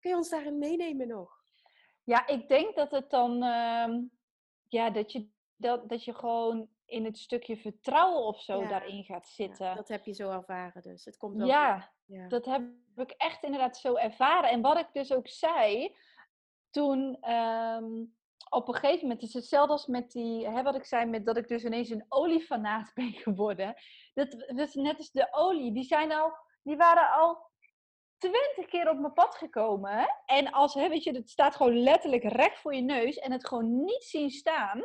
[0.00, 1.38] kun je ons daarin meenemen nog?
[2.04, 4.02] Ja, ik denk dat het dan, ehm,
[4.68, 9.26] ja, dat je, dat, dat je gewoon in het stukje vertrouwen of zo daarin gaat
[9.26, 9.76] zitten.
[9.76, 11.04] dat heb je zo ervaren dus.
[11.04, 12.62] Het komt wel ja, ja, dat heb
[12.96, 14.50] ik echt inderdaad zo ervaren.
[14.50, 15.96] En wat ik dus ook zei,
[16.70, 18.04] toen ehm,
[18.50, 21.36] op een gegeven moment is hetzelfde als met die, hè, wat ik zei, met dat
[21.36, 23.74] ik dus ineens een oliefanaat ben geworden.
[24.14, 26.32] Dat, is net als de olie, die zijn al,
[26.62, 27.48] die waren al
[28.18, 30.06] twintig keer op mijn pad gekomen.
[30.26, 33.46] En als, hè, weet je, het staat gewoon letterlijk recht voor je neus en het
[33.46, 34.84] gewoon niet zien staan.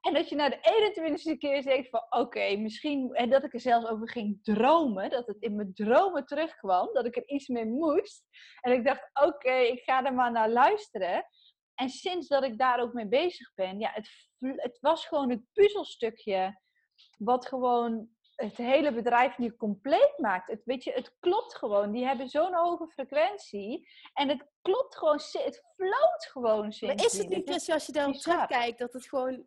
[0.00, 3.60] En dat je na de 21ste keer zegt van, oké, misschien, en dat ik er
[3.60, 7.66] zelfs over ging dromen, dat het in mijn dromen terugkwam, dat ik er iets mee
[7.66, 8.24] moest.
[8.60, 11.24] En ik dacht, oké, ik ga er maar naar luisteren.
[11.78, 14.10] En sinds dat ik daar ook mee bezig ben, ja, het,
[14.56, 16.60] het was gewoon het puzzelstukje
[17.18, 20.50] wat gewoon het hele bedrijf nu compleet maakt.
[20.50, 21.92] Het, weet je, het klopt gewoon.
[21.92, 23.88] Die hebben zo'n hoge frequentie.
[24.14, 25.20] En het klopt gewoon.
[25.32, 26.74] Het floot gewoon.
[26.80, 29.46] Maar is het niet, Chris, als je dan terugkijkt, dat het gewoon...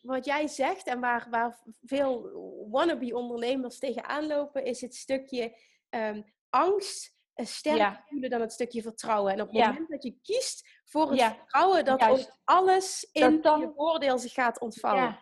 [0.00, 2.30] Wat jij zegt en waar, waar veel
[2.70, 5.56] wannabe ondernemers tegenaan lopen, is het stukje
[5.90, 9.32] um, angst sterker voelen dan het stukje vertrouwen.
[9.32, 13.60] En op het moment dat je kiest voor het vertrouwen, dat ook alles in dan...
[13.60, 15.18] je voordeel zich gaat ontvouwen.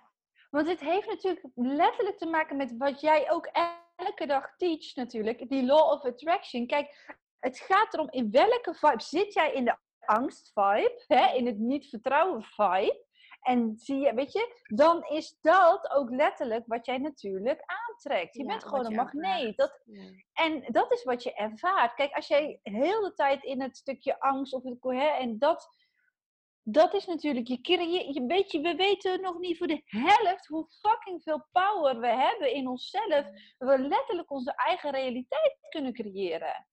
[0.50, 3.48] Want het heeft natuurlijk letterlijk te maken met wat jij ook
[3.96, 5.48] elke dag teach natuurlijk.
[5.48, 6.66] Die law of attraction.
[6.66, 11.46] Kijk, het gaat erom in welke vibe zit jij in de angst vibe, hè, in
[11.46, 13.04] het niet vertrouwen vibe.
[13.42, 18.34] En zie je, weet je, dan is dat ook letterlijk wat jij natuurlijk aantrekt.
[18.34, 19.56] Je bent gewoon een magneet.
[19.56, 19.80] Dat,
[20.32, 21.94] En dat is wat je ervaart.
[21.94, 25.68] Kijk, als jij heel de tijd in het stukje angst of het hè, en dat,
[26.62, 30.66] dat is natuurlijk, je, je, je weet, we weten nog niet voor de helft hoe
[30.68, 33.26] fucking veel power we hebben in onszelf.
[33.58, 36.66] We letterlijk onze eigen realiteit kunnen creëren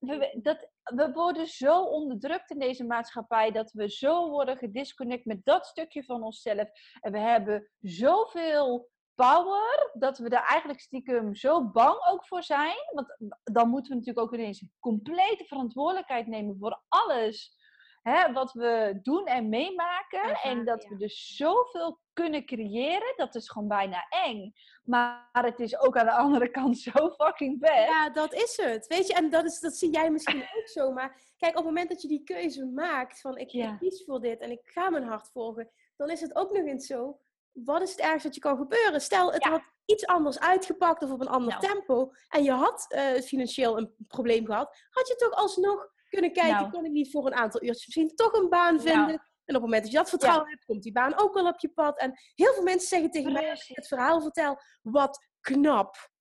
[0.00, 5.44] we, dat, we worden zo onderdrukt in deze maatschappij dat we zo worden gedisconnect met
[5.44, 6.68] dat stukje van onszelf.
[7.00, 12.76] En we hebben zoveel power dat we er eigenlijk stiekem zo bang ook voor zijn.
[12.92, 17.62] Want dan moeten we natuurlijk ook ineens complete verantwoordelijkheid nemen voor alles
[18.04, 20.40] hè, wat we doen en meemaken.
[20.42, 24.52] en dat we dus zoveel kunnen creëren, dat is gewoon bijna eng.
[24.84, 27.88] Maar het is ook aan de andere kant zo fucking bad.
[27.88, 28.86] Ja, dat is het.
[28.86, 30.92] Weet je, en dat, is, dat zie jij misschien ook zo.
[30.92, 34.40] Maar kijk, op het moment dat je die keuze maakt van ik kies voor dit
[34.40, 37.18] en ik ga mijn hart volgen, dan is het ook nog eens zo.
[37.52, 39.00] Wat is het ergste dat je kan gebeuren?
[39.00, 41.72] Stel, het had iets anders uitgepakt of op een ander nou.
[41.72, 46.60] tempo en je had uh, financieel een probleem gehad, had je toch alsnog kunnen kijken,
[46.60, 46.70] nou.
[46.70, 48.88] kan ik niet voor een aantal uurtjes misschien toch een baan nou.
[48.88, 49.22] vinden?
[49.44, 51.60] En op het moment dat je dat vertrouwen hebt, komt die baan ook wel op
[51.60, 51.98] je pad.
[51.98, 56.12] En heel veel mensen zeggen tegen mij, als ik het verhaal vertel, wat knap.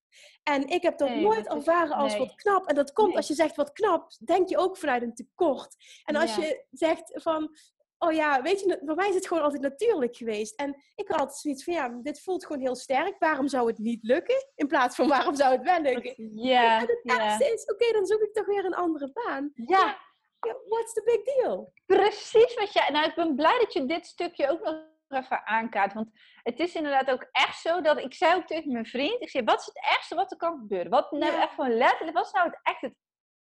[0.43, 2.67] En ik heb dat nooit ervaren als wat knap.
[2.67, 5.75] En dat komt als je zegt wat knap, denk je ook vanuit een tekort.
[6.03, 7.55] En als je zegt van,
[8.03, 10.55] oh ja, weet je, voor mij is het gewoon altijd natuurlijk geweest.
[10.55, 13.15] En ik had altijd zoiets van, ja, dit voelt gewoon heel sterk.
[13.19, 14.47] Waarom zou het niet lukken?
[14.55, 16.31] In plaats van, waarom zou het wel lukken?
[16.35, 16.79] Ja.
[16.79, 19.51] En het ergste is, oké, dan zoek ik toch weer een andere baan.
[19.53, 19.77] Ja.
[19.77, 20.57] ja.
[20.67, 21.73] What's the big deal?
[21.85, 22.89] Precies wat jij...
[22.89, 24.75] Nou, ik ben blij dat je dit stukje ook nog
[25.07, 25.93] even aankaart.
[25.93, 26.09] Want
[26.43, 27.97] het is inderdaad ook echt zo dat...
[27.97, 30.57] Ik zei ook tegen mijn vriend, ik zei, wat is het ergste wat er kan
[30.57, 30.91] gebeuren?
[30.91, 32.95] Wat nou echt gewoon letterlijk, wat is nou het echt het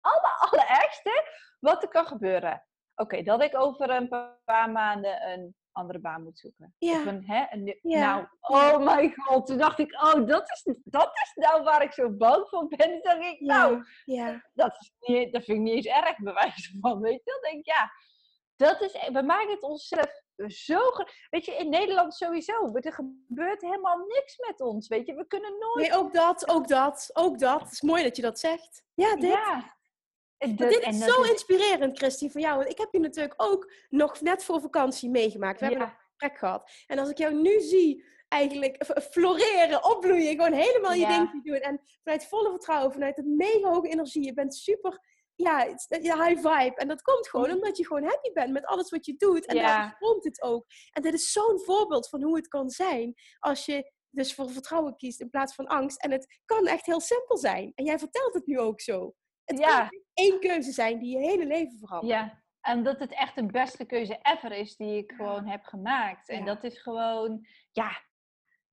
[0.00, 1.24] aller, allerergste
[1.60, 2.64] wat er kan gebeuren?
[2.94, 4.08] Oké, dat ik over een
[4.44, 6.74] paar maanden een andere baan moet zoeken.
[6.78, 6.98] Ja.
[6.98, 9.46] Of een, hè, een, Nou, oh my god.
[9.46, 12.88] Toen dacht ik, oh, dat is, dat is nou waar ik zo bang voor ben.
[12.88, 14.42] Toen dacht ik, nou, ja.
[14.52, 17.00] Dat, is niet, dat vind ik niet eens erg bewijs van.
[17.00, 17.90] Weet je, dan denk ik, ja,
[18.56, 20.78] dat is, we maken het onszelf zo.
[21.30, 22.72] Weet je, in Nederland sowieso.
[22.72, 24.88] Er gebeurt helemaal niks met ons.
[24.88, 25.88] Weet je, we kunnen nooit.
[25.88, 27.60] Nee, ook dat, ook dat, ook dat.
[27.60, 28.84] Het is mooi dat je dat zegt.
[28.94, 29.30] Ja, dit.
[29.30, 29.76] Ja.
[30.46, 32.56] Dit is zo inspirerend, Christy, voor jou.
[32.56, 35.60] Want ik heb je natuurlijk ook nog net voor vakantie meegemaakt.
[35.60, 36.70] We hebben een gesprek gehad.
[36.86, 41.18] En als ik jou nu zie, eigenlijk floreren, opbloeien, gewoon helemaal je ja.
[41.18, 41.56] ding doen.
[41.56, 44.24] En vanuit volle vertrouwen, vanuit het mega hoge energie.
[44.24, 45.00] Je bent super
[45.34, 46.74] ja, high vibe.
[46.74, 47.54] En dat komt gewoon mm.
[47.54, 49.46] omdat je gewoon happy bent met alles wat je doet.
[49.46, 50.66] En daar komt het ook.
[50.92, 54.96] En dit is zo'n voorbeeld van hoe het kan zijn als je dus voor vertrouwen
[54.96, 56.02] kiest in plaats van angst.
[56.02, 57.72] En het kan echt heel simpel zijn.
[57.74, 59.14] En jij vertelt het nu ook zo.
[59.44, 59.78] Het ja.
[59.78, 62.12] kan één keuze zijn die je hele leven verandert.
[62.12, 66.28] Ja, en dat het echt de beste keuze ever is die ik gewoon heb gemaakt.
[66.28, 68.00] En dat is gewoon, ja,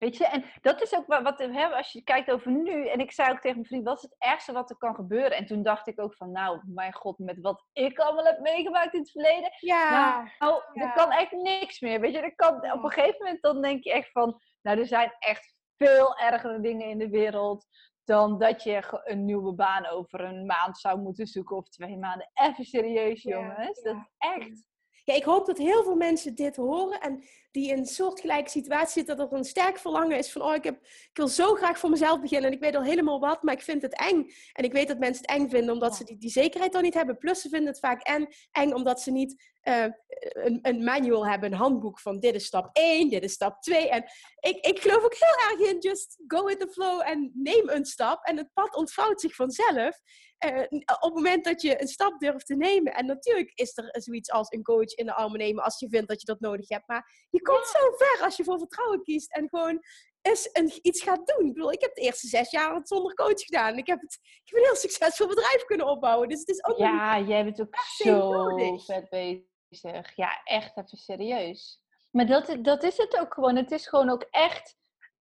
[0.02, 2.88] Weet je, en dat is ook wat, wat hè, als je kijkt over nu.
[2.88, 5.32] En ik zei ook tegen mijn vriend, wat is het ergste wat er kan gebeuren?
[5.32, 8.94] En toen dacht ik ook van, nou, mijn god, met wat ik allemaal heb meegemaakt
[8.94, 9.52] in het verleden.
[9.58, 10.32] Ja.
[10.40, 12.00] Nou, er kan echt niks meer.
[12.00, 14.88] Weet je, er kan, op een gegeven moment dan denk je echt van, nou, er
[14.88, 17.66] zijn echt veel ergere dingen in de wereld
[18.04, 22.32] dan dat je een nieuwe baan over een maand zou moeten zoeken of twee maanden.
[22.34, 23.82] Even serieus, jongens.
[23.82, 24.64] Dat is echt
[25.04, 28.94] ja, ik hoop dat heel veel mensen dit horen en die in een soortgelijke situatie
[28.94, 31.80] zitten, dat er een sterk verlangen is van, oh, ik, heb, ik wil zo graag
[31.80, 34.32] voor mezelf beginnen en ik weet al helemaal wat, maar ik vind het eng.
[34.54, 36.94] En ik weet dat mensen het eng vinden omdat ze die, die zekerheid dan niet
[36.94, 37.18] hebben.
[37.18, 39.86] Plus ze vinden het vaak en, eng omdat ze niet uh,
[40.20, 43.90] een, een, manual hebben, een handboek van dit is stap 1, dit is stap 2.
[43.90, 44.04] En
[44.40, 47.86] ik, ik geloof ook heel erg in just go with the flow en neem een
[47.86, 50.00] stap en het pad ontvouwt zich vanzelf.
[50.46, 50.62] Uh,
[51.00, 52.94] op het moment dat je een stap durft te nemen.
[52.94, 56.08] En natuurlijk is er zoiets als een coach in de armen nemen als je vindt
[56.08, 56.88] dat je dat nodig hebt.
[56.88, 59.82] Maar je komt zo ver als je voor vertrouwen kiest en gewoon
[60.22, 61.48] eens een, iets gaat doen.
[61.48, 63.78] Ik bedoel, ik heb de eerste zes jaar het zonder coach gedaan.
[63.78, 66.30] Ik heb, het, ik heb een heel succesvol bedrijf kunnen opbouwen.
[66.30, 70.16] Dus het is ook Ja, jij bent ook zo vet bezig.
[70.16, 71.82] Ja, echt even serieus.
[72.12, 73.56] Maar dat, dat is het ook gewoon.
[73.56, 74.76] Het is gewoon ook echt,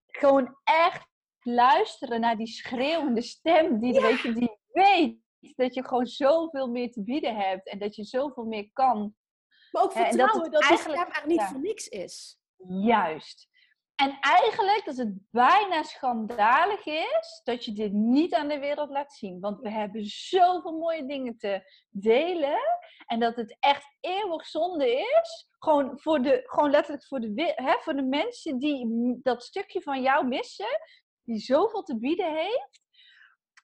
[0.06, 1.08] gewoon echt
[1.40, 4.00] luisteren naar die schreeuwende stem die, ja.
[4.02, 5.18] weet je, die weet
[5.56, 9.14] dat je gewoon zoveel meer te bieden hebt en dat je zoveel meer kan.
[9.70, 12.38] Maar ook vertrouwen dat, dat het eigenlijk er niet voor niks is.
[12.68, 13.48] Juist.
[14.00, 19.12] En eigenlijk dat het bijna schandalig is dat je dit niet aan de wereld laat
[19.12, 19.40] zien.
[19.40, 22.58] Want we hebben zoveel mooie dingen te delen.
[23.06, 25.48] En dat het echt eeuwig zonde is.
[25.58, 30.02] Gewoon, voor de, gewoon letterlijk voor de, hè, voor de mensen die dat stukje van
[30.02, 30.80] jou missen.
[31.24, 32.80] Die zoveel te bieden heeft.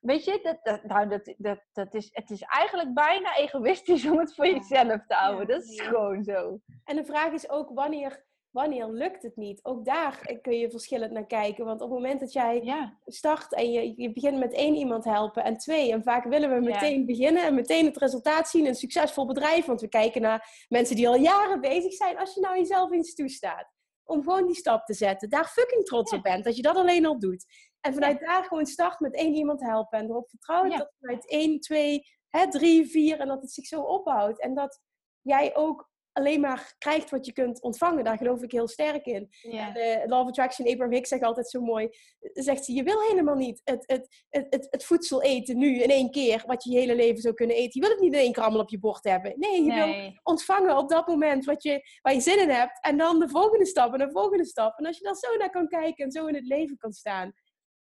[0.07, 4.17] Weet je, dat, dat, nou, dat, dat, dat is, het is eigenlijk bijna egoïstisch om
[4.19, 5.47] het voor jezelf te houden.
[5.47, 6.59] dat is gewoon zo.
[6.83, 9.59] En de vraag is ook wanneer wanneer lukt het niet?
[9.63, 11.65] Ook daar kun je verschillend naar kijken.
[11.65, 15.43] Want op het moment dat jij start en je, je begint met één iemand helpen
[15.43, 19.25] en twee, en vaak willen we meteen beginnen en meteen het resultaat zien, een succesvol
[19.25, 22.17] bedrijf, want we kijken naar mensen die al jaren bezig zijn.
[22.17, 23.75] Als je nou jezelf iets toestaat
[24.07, 27.05] om gewoon die stap te zetten, daar fucking trots op bent, dat je dat alleen
[27.05, 27.45] al doet.
[27.87, 31.59] En vanuit daar gewoon start met één iemand helpen en erop vertrouwen dat vanuit één,
[31.59, 34.39] twee, hè, drie, vier en dat het zich zo opbouwt.
[34.39, 34.81] En dat
[35.21, 38.03] jij ook alleen maar krijgt wat je kunt ontvangen.
[38.03, 39.27] Daar geloof ik heel sterk in.
[39.41, 39.73] Yeah.
[39.73, 41.89] De Law of Attraction, Abraham Hicks zegt altijd zo mooi.
[42.19, 46.11] Zegt ze, je wil helemaal niet het, het, het, het, voedsel eten nu in één
[46.11, 46.43] keer.
[46.45, 47.81] Wat je je hele leven zou kunnen eten.
[47.81, 49.33] Je wil het niet in één allemaal op je bord hebben.
[49.35, 52.85] Nee, je wil ontvangen op dat moment wat je, waar je zin in hebt.
[52.85, 54.77] En dan de volgende stap en de volgende stap.
[54.77, 57.33] En als je daar zo naar kan kijken en zo in het leven kan staan.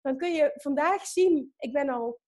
[0.02, 2.20] Dan kun je vandaag zien, ik ben al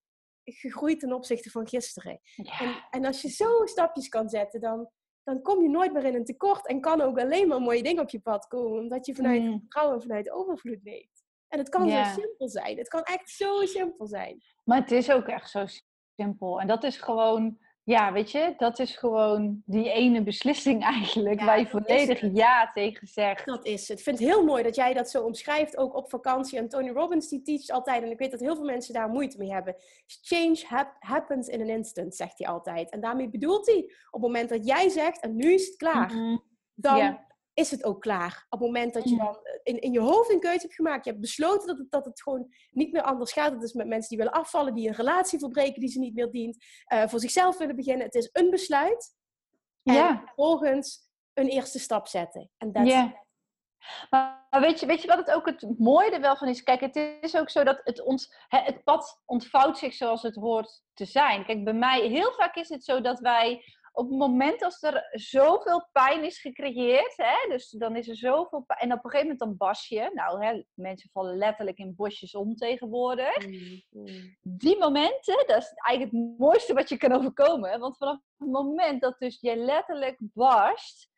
[0.44, 2.20] gegroeid ten opzichte van gisteren.
[2.60, 4.92] En, en als je zo stapjes kan zetten, dan
[5.24, 8.04] dan kom je nooit meer in een tekort en kan ook alleen maar mooie dingen
[8.04, 9.60] op je pad komen, omdat je vanuit mm.
[9.60, 11.24] vertrouwen en vanuit overvloed leeft.
[11.48, 12.78] En het kan zo simpel zijn.
[12.78, 14.42] Het kan echt zo simpel zijn.
[14.64, 15.66] Maar het is ook echt zo
[16.16, 16.62] simpel.
[16.62, 21.60] En dat is gewoon ja, weet je, dat is gewoon die ene beslissing eigenlijk waar
[21.60, 23.46] je volledig ja tegen zegt.
[23.46, 23.98] Dat is het.
[23.98, 26.58] Ik vind het heel mooi dat jij dat zo omschrijft, ook op vakantie.
[26.58, 29.38] En Tony Robbins die teacht altijd, en ik weet dat heel veel mensen daar moeite
[29.38, 29.76] mee hebben.
[30.22, 32.92] Change happens in an instant, zegt hij altijd.
[32.92, 33.78] En daarmee bedoelt hij,
[34.12, 36.38] op het moment dat jij zegt, en nu is het klaar, mhm.
[36.74, 37.20] dan
[37.54, 38.46] is het ook klaar.
[38.50, 41.06] Op het moment dat je dan eh, in, in je hoofd een keuze hebt gemaakt,
[41.06, 43.52] je hebt besloten dat het, dat het gewoon niet meer anders gaat.
[43.52, 46.32] Het is met mensen die willen afvallen, die een relatie verbreken die ze niet meer
[46.32, 48.06] dient, uh, voor zichzelf willen beginnen.
[48.06, 49.16] Het is een besluit.
[49.84, 50.22] En ja.
[50.26, 52.50] vervolgens een eerste stap zetten.
[52.58, 53.22] En dat ja.
[54.10, 56.64] Maar weet je, weet je wat het ook het mooie er wel van is?
[56.64, 60.82] Kijk, het is ook zo dat het, ons, het pad ontvouwt zich zoals het hoort
[60.94, 61.46] te zijn.
[61.46, 63.64] Kijk, bij mij, heel vaak is het zo dat wij
[63.96, 68.62] op het moment als er zoveel pijn is gecreëerd, hè, dus dan is er zoveel
[68.62, 71.96] pijn, en op een gegeven moment dan bas je, nou, hè, mensen vallen letterlijk in
[71.96, 73.48] bosjes om tegenwoordig.
[73.48, 74.38] Mm, mm.
[74.42, 79.02] Die momenten, dat is eigenlijk het mooiste wat je kan overkomen, want vanaf het moment
[79.02, 81.12] dat dus je letterlijk barst,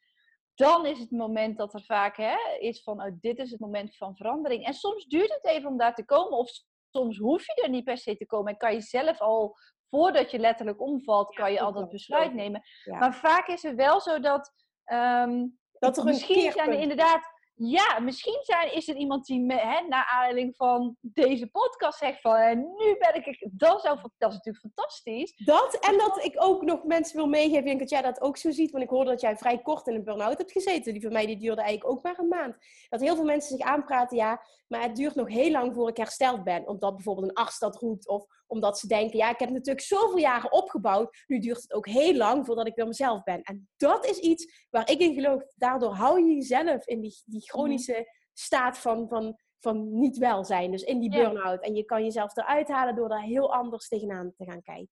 [0.55, 3.95] dan is het moment dat er vaak hè, is van, oh, dit is het moment
[3.95, 4.65] van verandering.
[4.65, 6.51] En soms duurt het even om daar te komen, of
[6.89, 9.55] soms hoef je er niet per se te komen en kan je zelf al
[9.95, 12.61] voordat je letterlijk omvalt, kan je al dat besluit nemen.
[12.85, 14.53] Maar vaak is het wel zo dat.
[14.93, 19.53] Um, dat er misschien zijn er inderdaad ja, misschien zijn, is er iemand die me,
[19.53, 24.29] hè, naar aanleiding van deze podcast zegt van en nu ben ik, dat, zou, dat
[24.29, 25.33] is natuurlijk fantastisch.
[25.45, 28.37] Dat en dat ik ook nog mensen wil meegeven, ik denk dat jij dat ook
[28.37, 30.93] zo ziet, want ik hoorde dat jij vrij kort in een burn-out hebt gezeten.
[30.93, 32.55] Die van mij die duurde eigenlijk ook maar een maand.
[32.89, 35.97] Dat heel veel mensen zich aanpraten, ja, maar het duurt nog heel lang voor ik
[35.97, 36.67] hersteld ben.
[36.67, 40.17] Omdat bijvoorbeeld een arts dat roept of omdat ze denken, ja, ik heb natuurlijk zoveel
[40.17, 43.41] jaren opgebouwd, nu duurt het ook heel lang voordat ik weer mezelf ben.
[43.41, 45.43] En dat is iets waar ik in geloof.
[45.55, 50.71] Daardoor hou je jezelf in die, die chronische staat van, van, van niet welzijn.
[50.71, 51.63] Dus in die burn-out.
[51.63, 54.89] En je kan jezelf eruit halen door daar heel anders tegenaan te gaan kijken.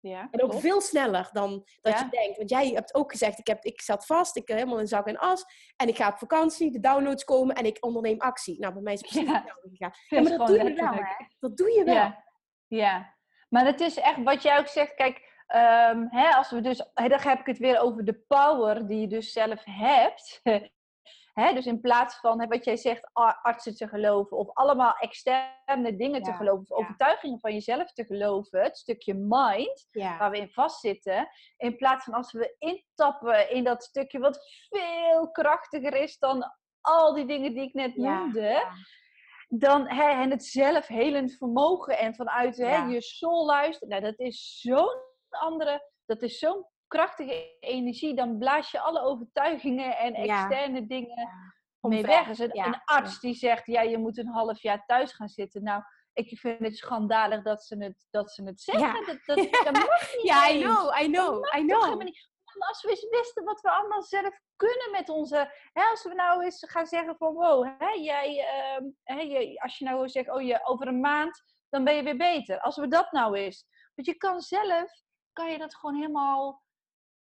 [0.00, 2.36] Ja, en ook veel sneller dan dat je denkt.
[2.36, 5.16] Want jij hebt ook gezegd, ik, heb, ik zat vast, ik helemaal in zak en
[5.16, 5.44] as.
[5.76, 8.58] En ik ga op vakantie, de downloads komen en ik onderneem actie.
[8.58, 9.92] Nou, bij mij is het precies hetzelfde gegaan.
[10.08, 10.94] Ja, maar dat doe je wel?
[11.38, 12.26] Dat doe je wel.
[12.68, 13.14] Ja.
[13.48, 14.94] maar het is echt wat jij ook zegt.
[14.94, 15.16] Kijk,
[15.54, 19.08] um, hè, als we dus, dan heb ik het weer over de power die je
[19.08, 20.40] dus zelf hebt.
[21.54, 23.10] dus in plaats van wat jij zegt,
[23.42, 28.62] artsen te geloven of allemaal externe dingen te geloven, of overtuigingen van jezelf te geloven,
[28.62, 33.82] het stukje mind waar we in vastzitten, in plaats van als we intappen in dat
[33.82, 34.38] stukje wat
[34.68, 38.66] veel krachtiger is dan al die dingen die ik net noemde.
[39.48, 43.88] Dan hè, en het zelfhelend vermogen en vanuit hè, je soul luisteren.
[43.88, 44.96] Nou, dat is zo'n
[45.28, 51.28] andere, dat is zo'n krachtige energie, dan blaas je alle overtuigingen en externe dingen
[51.80, 52.26] mee weg.
[52.26, 55.62] Dus een, een, arts die zegt, ja, je moet een half jaar thuis gaan zitten.
[55.62, 55.82] Nou,
[56.12, 59.06] ik vind het schandalig dat ze het, dat ze het zeggen.
[59.06, 60.22] Dat, dat, dat mag niet.
[60.22, 62.00] Ja, I know, I know, I know.
[62.58, 65.52] Als we eens wisten wat we allemaal zelf kunnen met onze...
[65.72, 68.36] Hè, als we nou eens gaan zeggen van, wow, hè, jij,
[68.80, 72.16] uh, hè, als je nou zegt, oh, je, over een maand, dan ben je weer
[72.16, 72.60] beter.
[72.60, 73.66] Als we dat nou eens...
[73.94, 75.02] Want je kan zelf,
[75.32, 76.62] kan je dat gewoon helemaal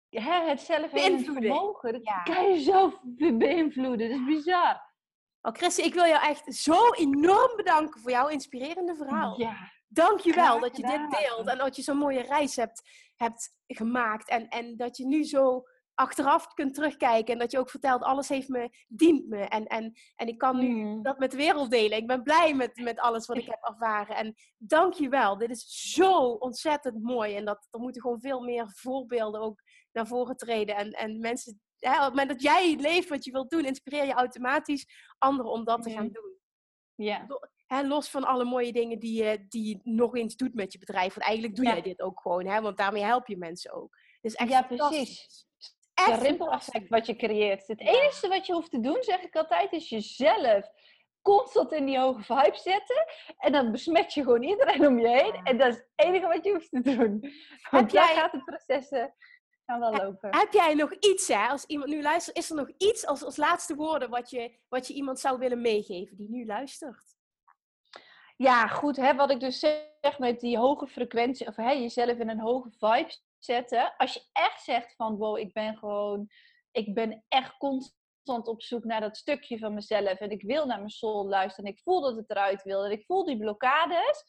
[0.08, 2.22] hè, het zelf vermogen, dat ja.
[2.22, 3.00] kan je zelf
[3.38, 4.08] beïnvloeden.
[4.10, 4.88] Dat is bizar.
[5.42, 9.40] Oh, Christy, ik wil jou echt zo enorm bedanken voor jouw inspirerende verhaal.
[9.40, 9.70] Ja.
[9.88, 12.82] Dank je wel dat je dit deelt en dat je zo'n mooie reis hebt,
[13.20, 14.28] hebt gemaakt.
[14.28, 15.62] En, en dat je nu zo
[15.94, 19.38] achteraf kunt terugkijken en dat je ook vertelt, alles heeft me, dient me.
[19.38, 21.02] En, en, en ik kan nu mm.
[21.02, 21.98] dat met de wereld delen.
[21.98, 24.16] Ik ben blij met, met alles wat ik heb ervaren.
[24.16, 25.38] En dank je wel.
[25.38, 27.36] Dit is zo ontzettend mooi.
[27.36, 29.62] En dat, er moeten gewoon veel meer voorbeelden ook
[29.92, 30.76] naar voren treden.
[30.76, 34.04] En, en mensen, hè, op het moment dat jij leeft wat je wilt doen, inspireer
[34.04, 34.86] je automatisch
[35.18, 36.38] anderen om dat te gaan doen.
[36.94, 37.26] Ja.
[37.70, 40.78] Hè, los van alle mooie dingen die je, die je nog eens doet met je
[40.78, 41.14] bedrijf.
[41.14, 42.60] Want eigenlijk doe jij dit ook gewoon, hè?
[42.60, 43.96] want daarmee help je mensen ook.
[44.20, 45.46] Dus echt ja, precies.
[45.94, 47.66] Echt rimpel-effect wat je creëert.
[47.66, 50.70] Het enige wat je hoeft te doen, zeg ik altijd, is jezelf
[51.22, 53.06] constant in die hoge vibe zetten.
[53.38, 55.34] En dan besmet je gewoon iedereen om je heen.
[55.44, 57.32] En dat is het enige wat je hoeft te doen.
[57.70, 59.14] Want jij gaat het processen
[59.64, 60.36] wel lopen.
[60.36, 63.36] Heb jij nog iets, hè, als iemand nu luistert, is er nog iets als, als
[63.36, 67.18] laatste woorden wat je, wat je iemand zou willen meegeven die nu luistert?
[68.42, 72.28] Ja, goed, hè, wat ik dus zeg met die hoge frequentie, of hè, jezelf in
[72.28, 73.94] een hoge vibe zetten.
[73.96, 76.28] Als je echt zegt van, wow, ik ben gewoon,
[76.70, 80.78] ik ben echt constant op zoek naar dat stukje van mezelf en ik wil naar
[80.78, 84.24] mijn soul luisteren en ik voel dat het eruit wil en ik voel die blokkades.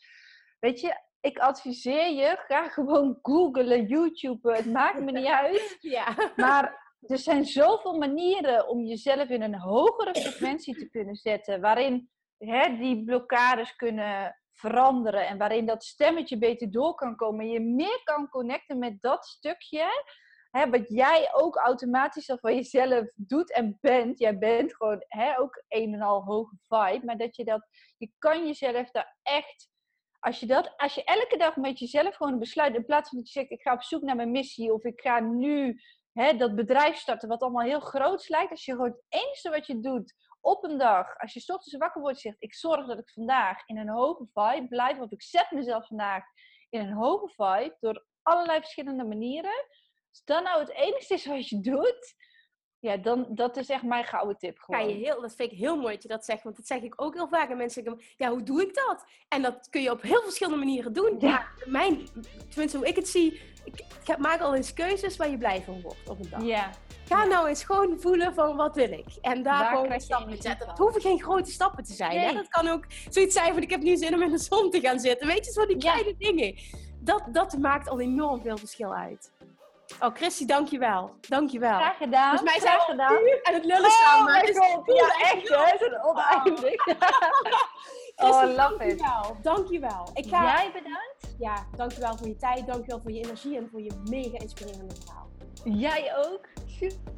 [0.59, 5.77] Weet je, ik adviseer je, ga gewoon googlen, YouTube, het maakt me niet uit.
[5.97, 6.31] Ja.
[6.35, 12.09] Maar er zijn zoveel manieren om jezelf in een hogere frequentie te kunnen zetten, waarin
[12.77, 17.45] die blokkades kunnen veranderen en waarin dat stemmetje beter door kan komen.
[17.45, 19.87] En je meer kan connecten met dat stukje,
[20.51, 24.19] hè, wat jij ook automatisch al van jezelf doet en bent.
[24.19, 27.67] Jij bent gewoon hè, ook een en al hoge vibe, maar dat je dat,
[27.97, 29.69] je kan jezelf daar echt
[30.19, 33.31] als je, dat, als je elke dag met jezelf gewoon besluit, in plaats van dat
[33.31, 35.81] je zegt, ik ga op zoek naar mijn missie of ik ga nu
[36.13, 38.51] hè, dat bedrijf starten, wat allemaal heel groot lijkt.
[38.51, 42.01] Als je gewoon het enige wat je doet op een dag, als je ochtends wakker
[42.01, 45.51] wordt zegt, ik zorg dat ik vandaag in een hoge vibe blijf, of ik zet
[45.51, 46.23] mezelf vandaag
[46.69, 49.65] in een hoge vibe door allerlei verschillende manieren.
[50.09, 52.15] Als dat nou het enige is wat je doet,
[52.79, 54.89] Ja, dan, dat is echt mijn gouden tip gewoon.
[54.89, 57.01] je heel, dat vind ik heel mooi dat je dat zegt, want dat zeg ik
[57.01, 57.49] ook heel vaak.
[57.49, 59.05] En mensen zeggen, ja, hoe doe ik dat?
[59.27, 61.15] En dat kun je op heel verschillende manieren doen.
[61.19, 61.47] Ja.
[61.65, 62.07] mijn,
[62.49, 65.81] tenminste hoe ik het zie, ik, ik maak al eens keuzes waar je blij van
[65.81, 66.43] wordt op een dag.
[66.43, 66.71] Ja.
[67.07, 69.05] Ga nou eens gewoon voelen van wat wil ik.
[69.21, 70.67] En daar, daar gewoon stappen zetten.
[70.67, 72.19] Dat hoeven geen grote stappen te zijn.
[72.19, 72.33] Hè?
[72.33, 74.79] Dat kan ook zoiets zijn van ik heb nu zin om in de zon te
[74.79, 75.27] gaan zitten.
[75.27, 76.55] Weet je, zo die kleine dingen.
[76.99, 79.31] Dat, dat maakt al enorm veel verschil uit.
[79.99, 81.15] Oh, Christy, dankjewel.
[81.27, 81.75] Dankjewel.
[81.77, 82.31] Graag gedaan.
[82.31, 83.15] Dus mij zijn Graag gedaan.
[83.43, 84.33] en het lullen samen.
[84.33, 85.55] Oh god, ja echt hè.
[85.57, 86.85] Het is oneindig.
[88.15, 89.35] Oh, oh love dankjewel.
[89.37, 89.43] it.
[89.43, 90.09] Dankjewel.
[90.13, 90.43] Ik ga...
[90.43, 91.35] Jij bedankt.
[91.39, 92.67] Ja, dankjewel voor je tijd.
[92.67, 95.29] Dankjewel voor je energie en voor je mega inspirerende verhaal.
[95.63, 96.47] Jij ook.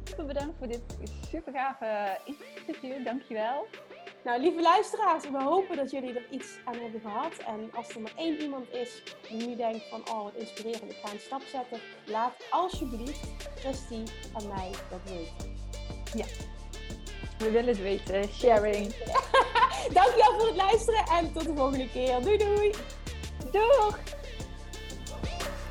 [0.04, 0.82] Super bedankt voor dit
[1.30, 3.04] super gave interview.
[3.04, 3.66] Dankjewel.
[4.24, 7.32] Nou, lieve luisteraars, we hopen dat jullie er iets aan hebben gehad.
[7.46, 10.98] En als er maar één iemand is die nu denkt van, oh wat inspirerend, ik
[11.02, 11.80] ga een stap zetten.
[12.06, 13.26] Laat alsjeblieft
[13.56, 14.02] Christy
[14.38, 15.56] en mij dat weten.
[16.14, 16.24] Ja,
[17.38, 18.28] we willen het weten.
[18.28, 18.94] Sharing.
[19.98, 22.20] Dankjewel voor het luisteren en tot de volgende keer.
[22.20, 22.74] Doei doei.
[23.50, 23.98] Doeg.